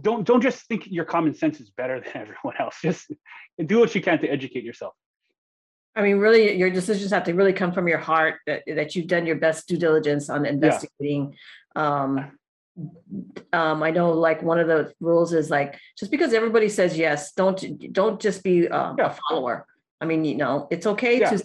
Don't 0.00 0.26
don't 0.26 0.40
just 0.40 0.66
think 0.68 0.86
your 0.86 1.04
common 1.04 1.34
sense 1.34 1.60
is 1.60 1.70
better 1.70 2.00
than 2.04 2.16
everyone 2.16 2.56
else. 2.58 2.78
Just 2.82 3.12
do 3.66 3.78
what 3.78 3.94
you 3.94 4.00
can 4.00 4.18
to 4.20 4.28
educate 4.28 4.64
yourself. 4.64 4.94
I 5.94 6.00
mean, 6.00 6.18
really, 6.18 6.56
your 6.56 6.70
decisions 6.70 7.10
have 7.10 7.24
to 7.24 7.34
really 7.34 7.52
come 7.52 7.70
from 7.70 7.86
your 7.86 7.98
heart, 7.98 8.36
that, 8.46 8.62
that 8.66 8.96
you've 8.96 9.08
done 9.08 9.26
your 9.26 9.36
best 9.36 9.68
due 9.68 9.76
diligence 9.76 10.30
on 10.30 10.46
investigating. 10.46 11.36
Um, 11.76 12.38
um, 13.52 13.82
I 13.82 13.90
know 13.90 14.12
like 14.12 14.42
one 14.42 14.58
of 14.58 14.66
the 14.66 14.92
rules 15.00 15.32
is 15.32 15.50
like, 15.50 15.78
just 15.98 16.10
because 16.10 16.32
everybody 16.32 16.68
says 16.68 16.96
yes, 16.96 17.32
don't, 17.32 17.92
don't 17.92 18.20
just 18.20 18.42
be 18.42 18.68
um, 18.68 18.96
a 18.98 19.02
Yeah. 19.02 19.18
follower. 19.28 19.66
I 20.00 20.04
mean, 20.06 20.24
you 20.24 20.36
know, 20.36 20.68
it's 20.70 20.86
okay 20.86 21.20
Yeah. 21.20 21.30
to, 21.30 21.44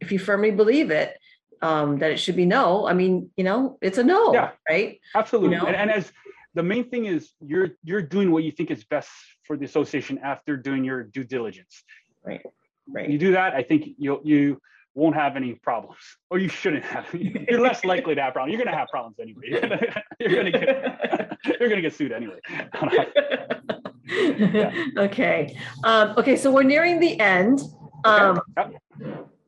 if 0.00 0.10
you 0.12 0.18
firmly 0.18 0.50
believe 0.50 0.90
it, 0.90 1.16
um, 1.60 1.98
that 1.98 2.10
it 2.10 2.18
should 2.18 2.36
be 2.36 2.46
no, 2.46 2.86
I 2.88 2.92
mean, 2.92 3.30
you 3.36 3.44
know, 3.44 3.78
it's 3.80 3.98
a 3.98 4.02
no, 4.02 4.34
Yeah. 4.34 4.50
right? 4.68 5.00
Absolutely. 5.14 5.56
know? 5.56 5.66
And, 5.66 5.76
and 5.76 5.90
as 5.90 6.10
the 6.54 6.62
main 6.62 6.90
thing 6.90 7.06
is 7.06 7.30
you're 7.40 7.70
you're 7.82 8.02
doing 8.02 8.30
what 8.30 8.44
you 8.44 8.50
think 8.52 8.70
is 8.70 8.84
best 8.84 9.10
for 9.44 9.56
the 9.56 9.64
association 9.64 10.18
after 10.18 10.56
doing 10.56 10.84
your 10.84 11.02
due 11.04 11.24
diligence. 11.24 11.82
You 12.26 12.38
Right. 12.88 13.08
You 13.08 13.16
do 13.16 13.32
that, 13.32 13.54
I 13.54 13.62
think 13.62 13.94
you'll 13.96 14.20
you 14.24 14.60
won't 14.94 15.14
have 15.16 15.36
any 15.36 15.54
problems. 15.54 15.96
Or 16.30 16.38
you 16.38 16.48
shouldn't 16.48 16.84
have. 16.84 17.06
You're 17.12 17.60
less 17.60 17.84
likely 17.84 18.14
to 18.14 18.22
have 18.22 18.32
problems. 18.32 18.56
You're 18.56 18.64
gonna 18.64 18.76
have 18.76 18.88
problems 18.88 19.16
anyway. 19.20 19.42
You're 19.48 19.60
gonna, 19.68 20.02
you're 20.18 20.34
gonna 20.36 20.50
get 20.50 21.38
you're 21.60 21.68
gonna 21.68 21.82
get 21.82 21.94
sued 21.94 22.10
anyway. 22.12 22.38
Okay, 24.96 25.56
um, 25.84 26.14
okay, 26.16 26.36
so 26.36 26.50
we're 26.50 26.62
nearing 26.62 26.98
the 27.00 27.18
end. 27.20 27.60
Um, 28.04 28.40
Yep. 28.56 28.74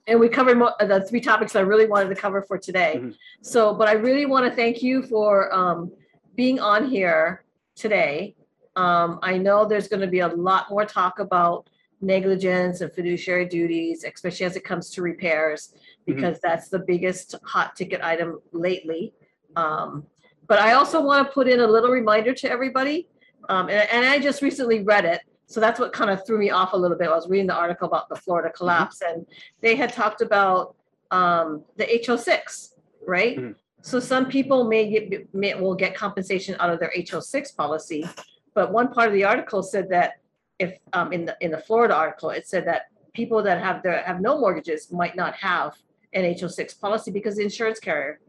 and 0.07 0.21
we 0.21 0.29
covered 0.29 0.59
mo- 0.59 0.75
the 0.79 1.01
three 1.09 1.21
topics 1.21 1.57
I 1.57 1.61
really 1.61 1.87
wanted 1.87 2.11
to 2.11 2.15
cover 2.15 2.43
for 2.43 2.59
today. 2.59 2.95
Mhm. 2.99 3.15
So, 3.43 3.75
but 3.75 3.89
I 3.89 3.93
really 3.93 4.27
want 4.27 4.49
to 4.49 4.55
thank 4.55 4.83
you 4.83 5.03
for, 5.03 5.53
um, 5.55 5.91
being 6.37 6.61
on 6.61 6.87
here 6.89 7.45
today. 7.75 8.37
Um, 8.77 9.19
I 9.23 9.39
know 9.39 9.65
there's 9.65 9.89
going 9.89 10.01
to 10.03 10.07
be 10.07 10.21
a 10.21 10.29
lot 10.29 10.69
more 10.71 10.85
talk 10.85 11.19
about 11.19 11.69
negligence 12.05 12.81
and 12.81 12.93
fiduciary 12.93 13.47
duties, 13.47 14.05
especially 14.05 14.47
as 14.47 14.57
it 14.57 14.65
comes 14.65 14.91
to 14.91 15.03
repairs, 15.03 15.75
because 16.07 16.39
that's 16.41 16.69
the 16.69 16.79
biggest 16.79 17.35
hot 17.45 17.75
ticket 17.77 18.03
item 18.03 18.41
lately. 18.53 19.13
Um, 19.57 20.05
but 20.47 20.59
I 20.59 20.75
also 20.75 21.01
want 21.01 21.27
to 21.27 21.33
put 21.33 21.49
in 21.49 21.61
a 21.61 21.67
little 21.67 21.91
reminder 21.91 22.35
to 22.35 22.51
everybody. 22.51 23.09
Um, 23.49 23.69
and, 23.69 23.89
and 23.91 24.05
I 24.07 24.19
just 24.19 24.43
recently 24.43 24.83
read 24.83 25.05
it, 25.05 25.21
so 25.47 25.61
that's 25.61 25.79
what 25.79 25.93
kind 25.93 26.11
of 26.11 26.27
threw 26.27 26.39
me 26.39 26.51
off 26.51 26.73
a 26.73 26.77
little 26.77 26.97
bit. 26.97 27.09
I 27.09 27.15
was 27.15 27.29
reading 27.29 27.47
the 27.47 27.55
article 27.55 27.87
about 27.87 28.09
the 28.09 28.17
Florida 28.17 28.51
collapse, 28.51 29.03
and 29.03 29.27
they 29.61 29.77
had 29.77 29.93
talked 29.93 30.21
about 30.21 30.75
um, 31.11 31.63
the 31.77 31.85
HO6, 31.85 32.71
right? 33.07 33.37
Mhm. 33.39 33.55
So 33.83 34.01
some 34.01 34.27
people 34.27 34.65
may 34.65 34.89
get 34.89 35.35
may, 35.35 35.55
will 35.55 35.75
get 35.75 35.95
compensation 35.95 36.57
out 36.59 36.71
of 36.71 36.81
their 36.81 36.91
HO6 36.97 37.55
policy, 37.55 38.09
but 38.55 38.73
one 38.73 38.89
part 38.93 39.09
of 39.09 39.15
the 39.15 39.25
article 39.25 39.63
said 39.63 39.91
that 39.91 40.15
if 40.59 40.79
um, 40.93 41.13
in 41.13 41.25
the 41.25 41.37
in 41.41 41.51
the 41.51 41.59
Florida 41.59 41.95
article, 41.95 42.31
it 42.31 42.47
said 42.47 42.67
that 42.67 42.83
people 43.13 43.43
that 43.43 43.61
have 43.63 43.83
their 43.83 44.03
have 44.03 44.21
no 44.21 44.39
mortgages 44.39 44.93
might 44.93 45.17
not 45.17 45.35
have 45.35 45.75
an 46.13 46.23
HO6 46.23 46.81
policy 46.81 47.11
because 47.11 47.37
the 47.37 47.43
insurance 47.43 47.81
carrier 47.81 48.21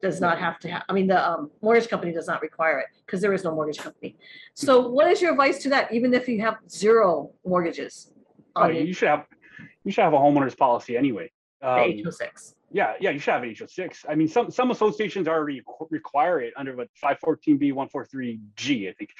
does 0.00 0.20
not 0.20 0.38
have 0.38 0.58
to 0.58 0.68
have, 0.68 0.82
I 0.88 0.92
mean, 0.92 1.06
the 1.06 1.30
um, 1.30 1.50
mortgage 1.62 1.88
company 1.88 2.12
does 2.12 2.26
not 2.26 2.42
require 2.42 2.78
it 2.78 2.86
because 3.06 3.20
there 3.20 3.32
is 3.32 3.44
no 3.44 3.54
mortgage 3.54 3.78
company. 3.78 4.16
So 4.52 4.88
what 4.88 5.10
is 5.10 5.22
your 5.22 5.32
advice 5.32 5.62
to 5.62 5.70
that, 5.70 5.92
even 5.94 6.12
if 6.12 6.28
you 6.28 6.40
have 6.42 6.56
zero 6.68 7.30
mortgages 7.44 8.12
Oh, 8.56 8.62
on 8.62 8.72
the 8.72 8.84
you 8.84 8.92
should 8.92 9.08
have 9.08 9.26
you 9.84 9.90
should 9.92 10.04
have 10.04 10.12
a 10.12 10.16
homeowner's 10.16 10.54
policy 10.54 10.96
anyway. 10.96 11.30
Um, 11.62 11.78
HO6? 11.78 12.54
yeah, 12.70 12.94
yeah, 13.00 13.10
you 13.10 13.18
should 13.18 13.32
have 13.32 13.42
an 13.42 13.50
HO6. 13.50 14.04
I 14.08 14.14
mean, 14.14 14.28
some 14.28 14.50
some 14.50 14.70
associations 14.70 15.26
already 15.26 15.62
require 15.90 16.40
it 16.40 16.52
under 16.56 16.76
what 16.76 16.88
514B 17.02 17.72
143G, 17.72 18.90
I 18.90 18.92
think. 18.92 19.10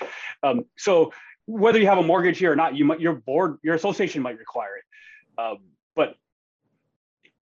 Um, 0.43 0.65
so 0.77 1.13
whether 1.47 1.79
you 1.79 1.87
have 1.87 1.99
a 1.99 2.03
mortgage 2.03 2.39
here 2.39 2.53
or 2.53 2.57
not, 2.57 2.77
you 2.77 2.85
might 2.85 3.01
your 3.01 3.15
board 3.15 3.59
your 3.63 3.75
association 3.75 4.23
might 4.23 4.39
require 4.39 4.77
it. 4.77 5.41
Um, 5.41 5.59
but 5.95 6.15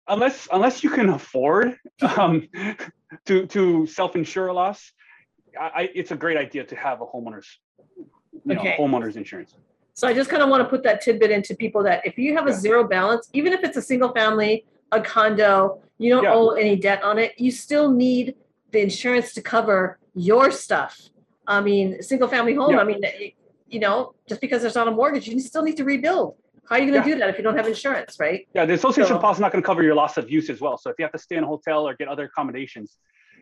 unless 0.09 0.48
unless 0.52 0.83
you 0.83 0.90
can 0.90 1.11
afford 1.11 1.76
um, 2.16 2.48
to 3.26 3.46
to 3.46 3.87
self-insure 3.87 4.48
a 4.48 4.52
loss, 4.52 4.92
I, 5.59 5.64
I, 5.64 5.90
it's 5.94 6.11
a 6.11 6.16
great 6.16 6.37
idea 6.37 6.64
to 6.64 6.76
have 6.76 7.00
a 7.00 7.07
homeowner's 7.07 7.59
you 8.44 8.54
know, 8.54 8.61
Okay. 8.61 8.76
homeowner's 8.78 9.16
insurance. 9.16 9.57
So 9.94 10.09
I 10.09 10.12
just 10.12 10.28
kind 10.28 10.42
of 10.42 10.48
want 10.48 10.62
to 10.62 10.68
put 10.68 10.83
that 10.83 11.00
tidbit 11.00 11.30
into 11.30 11.54
people 11.54 11.83
that 11.85 12.04
if 12.04 12.18
you 12.18 12.35
have 12.35 12.46
a 12.46 12.50
Yeah. 12.50 12.57
zero 12.57 12.88
balance, 12.88 13.30
even 13.33 13.52
if 13.52 13.62
it's 13.62 13.76
a 13.76 13.83
single 13.83 14.12
family, 14.12 14.66
a 14.90 15.00
condo, 15.00 15.80
you 15.98 16.11
don't 16.11 16.24
Yeah. 16.24 16.35
owe 16.35 16.50
any 16.50 16.74
debt 16.74 17.02
on 17.04 17.18
it, 17.18 17.38
you 17.38 17.52
still 17.52 17.90
need 17.92 18.35
the 18.72 18.80
insurance 18.80 19.33
to 19.35 19.40
cover 19.40 20.00
your 20.14 20.50
stuff. 20.50 21.00
I 21.46 21.61
mean, 21.61 22.02
single 22.02 22.26
family 22.26 22.54
home, 22.54 22.72
Yeah. 22.72 22.80
I 22.80 22.85
mean, 22.85 23.00
you- 23.74 23.80
know, 23.80 24.14
just 24.28 24.40
because 24.40 24.62
there's 24.62 24.74
not 24.76 24.87
a 24.88 24.90
mortgage, 24.90 25.26
you 25.28 25.38
still 25.40 25.62
need 25.62 25.76
to 25.76 25.84
rebuild. 25.84 26.37
How 26.68 26.76
are 26.76 26.78
you 26.78 26.90
going 26.90 27.02
to 27.02 27.08
Yeah. 27.08 27.14
do 27.16 27.18
that 27.20 27.28
if 27.28 27.37
you 27.38 27.44
don't 27.44 27.56
have 27.56 27.66
insurance, 27.66 28.16
right? 28.18 28.46
Yeah, 28.54 28.64
the 28.64 28.72
association 28.74 29.16
So- 29.16 29.18
policy 29.20 29.38
is 29.38 29.40
not 29.40 29.52
going 29.52 29.62
to 29.62 29.66
cover 29.66 29.82
your 29.82 29.94
loss 29.94 30.16
of 30.16 30.30
use 30.30 30.48
as 30.48 30.60
well. 30.60 30.78
So 30.78 30.88
if 30.90 30.96
you 30.98 31.04
have 31.04 31.12
to 31.12 31.18
stay 31.18 31.37
in 31.37 31.44
a 31.44 31.46
hotel 31.46 31.87
or 31.87 31.94
get 31.94 32.08
other 32.08 32.24
accommodations, 32.24 32.96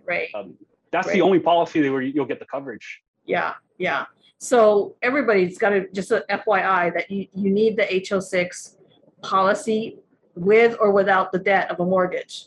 Right. 0.05 0.29
um, 0.35 0.57
that's 0.91 1.07
Right. 1.07 1.15
the 1.15 1.21
only 1.23 1.39
policy 1.39 1.89
where 1.89 2.03
you'll 2.03 2.25
get 2.27 2.41
the 2.41 2.47
coverage. 2.47 3.03
Yeah, 3.25 3.55
yeah. 3.79 4.07
So 4.39 4.97
everybody's 5.03 5.57
got 5.59 5.71
to, 5.71 5.87
just 5.93 6.11
a 6.11 6.25
FYI, 6.29 6.91
that 6.95 7.09
you, 7.11 7.29
you 7.35 7.51
need 7.51 7.77
the 7.77 7.85
HO6 7.95 8.77
policy 9.23 9.99
with 10.35 10.77
or 10.81 10.91
without 10.91 11.31
the 11.31 11.39
debt 11.39 11.71
of 11.71 11.79
a 11.79 11.85
mortgage. 11.85 12.47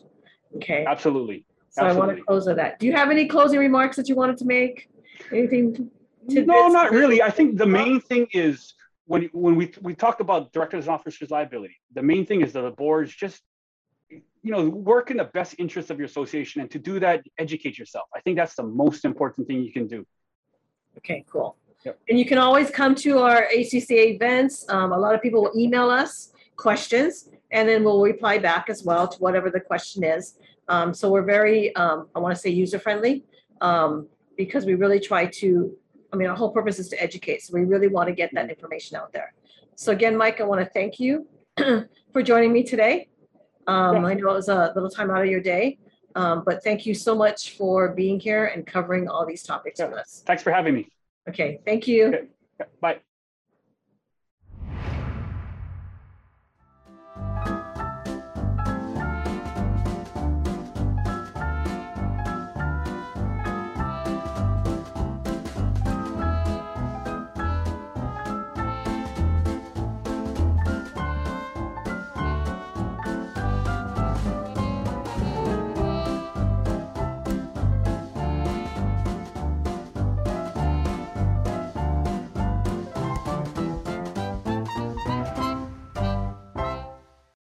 Okay, 0.58 0.84
Absolutely. 0.86 1.46
so 1.70 1.86
I 1.86 1.94
want 1.94 2.18
to 2.18 2.22
close 2.24 2.46
with 2.48 2.58
that. 2.58 2.80
Do 2.80 2.88
you 2.88 2.94
have 2.94 3.10
any 3.12 3.28
closing 3.28 3.60
remarks 3.60 3.96
that 3.96 4.10
you 4.10 4.16
wanted 4.16 4.38
to 4.40 4.46
make? 4.46 4.90
Anything? 5.32 5.90
No, 6.28 6.68
not 6.68 6.92
really. 6.92 7.22
I 7.22 7.30
think 7.30 7.58
the 7.58 7.66
main 7.66 8.00
thing 8.02 8.28
is 8.34 8.74
when 9.06 9.30
when 9.34 9.56
we 9.56 9.72
we 9.82 9.94
talked 9.94 10.22
about 10.22 10.52
directors 10.54 10.86
and 10.86 10.94
officers 10.94 11.30
liability, 11.32 11.78
the 11.94 12.02
main 12.02 12.26
thing 12.26 12.42
is 12.42 12.54
that 12.54 12.62
the 12.62 12.72
boards 12.72 13.14
just 13.14 13.42
you 14.10 14.52
know 14.52 14.68
work 14.70 15.12
in 15.12 15.18
the 15.18 15.26
best 15.26 15.56
interest 15.58 15.90
of 15.92 15.98
your 15.98 16.06
association 16.06 16.62
and 16.62 16.72
to 16.72 16.80
do 16.80 17.00
that 17.00 17.24
educate 17.38 17.78
yourself. 17.78 18.08
I 18.16 18.22
think 18.22 18.38
that's 18.38 18.56
the 18.56 18.64
most 18.64 19.06
important 19.06 19.48
thing 19.48 19.64
you 19.64 19.72
can 19.72 19.88
do. 19.88 20.06
Okay, 20.98 21.24
cool. 21.32 21.58
Yep. 21.86 22.00
And 22.10 22.18
you 22.18 22.26
can 22.26 22.38
always 22.38 22.72
come 22.72 22.96
to 22.96 23.20
our 23.20 23.48
ACCA 23.56 24.16
events. 24.16 24.66
Um, 24.70 24.92
a 24.92 24.98
lot 24.98 25.14
of 25.14 25.22
people 25.22 25.44
will 25.44 25.58
email 25.58 25.90
us 25.90 26.32
questions 26.56 27.30
and 27.52 27.68
then 27.70 27.84
we'll 27.84 28.02
reply 28.02 28.38
back 28.38 28.70
as 28.70 28.84
well 28.84 29.08
to 29.08 29.18
whatever 29.20 29.50
the 29.50 29.60
question 29.60 30.04
is. 30.04 30.38
Um, 30.68 30.94
so 30.94 31.12
we're 31.12 31.24
very, 31.24 31.76
um, 31.76 32.08
I 32.16 32.20
want 32.20 32.34
to 32.36 32.42
say 32.42 32.50
user 32.50 32.80
friendly 32.80 33.24
um, 33.62 34.08
because 34.38 34.66
we 34.66 34.74
really 34.74 35.00
try 35.00 35.28
to, 35.28 35.78
I 36.16 36.18
mean, 36.18 36.30
our 36.30 36.36
whole 36.36 36.52
purpose 36.52 36.80
is 36.80 36.88
to 36.90 37.04
educate. 37.04 37.44
So 37.44 37.54
we 37.54 37.66
really 37.66 37.88
want 37.88 38.08
to 38.08 38.16
get 38.16 38.34
that 38.34 38.50
information 38.50 38.96
out 38.96 39.12
there. 39.12 39.34
So 39.76 39.92
again, 39.92 40.16
Mike, 40.16 40.40
I 40.40 40.46
want 40.46 40.62
to 40.64 40.70
thank 40.72 40.98
you 40.98 41.28
for 42.14 42.24
joining 42.24 42.54
me 42.54 42.64
today. 42.64 43.10
Um, 43.68 44.06
I 44.06 44.14
know 44.14 44.30
it 44.30 44.36
was 44.36 44.48
a 44.48 44.72
little 44.76 44.90
time 44.90 45.12
out 45.12 45.22
of 45.22 45.28
your 45.28 45.42
day, 45.42 45.78
um, 46.16 46.44
but 46.46 46.64
thank 46.64 46.86
you 46.86 46.94
so 46.94 47.16
much 47.16 47.58
for 47.58 47.90
being 47.90 48.20
here 48.20 48.46
and 48.46 48.66
covering 48.66 49.10
all 49.10 49.26
these 49.26 49.44
topics 49.44 49.82
with 49.82 49.92
us. 49.94 50.24
Thanks 50.26 50.42
for 50.42 50.52
having 50.52 50.74
me. 50.74 50.90
Okay, 51.28 51.60
thank 51.66 51.88
you. 51.88 52.08
Okay. 52.08 52.22
Bye. 52.80 53.00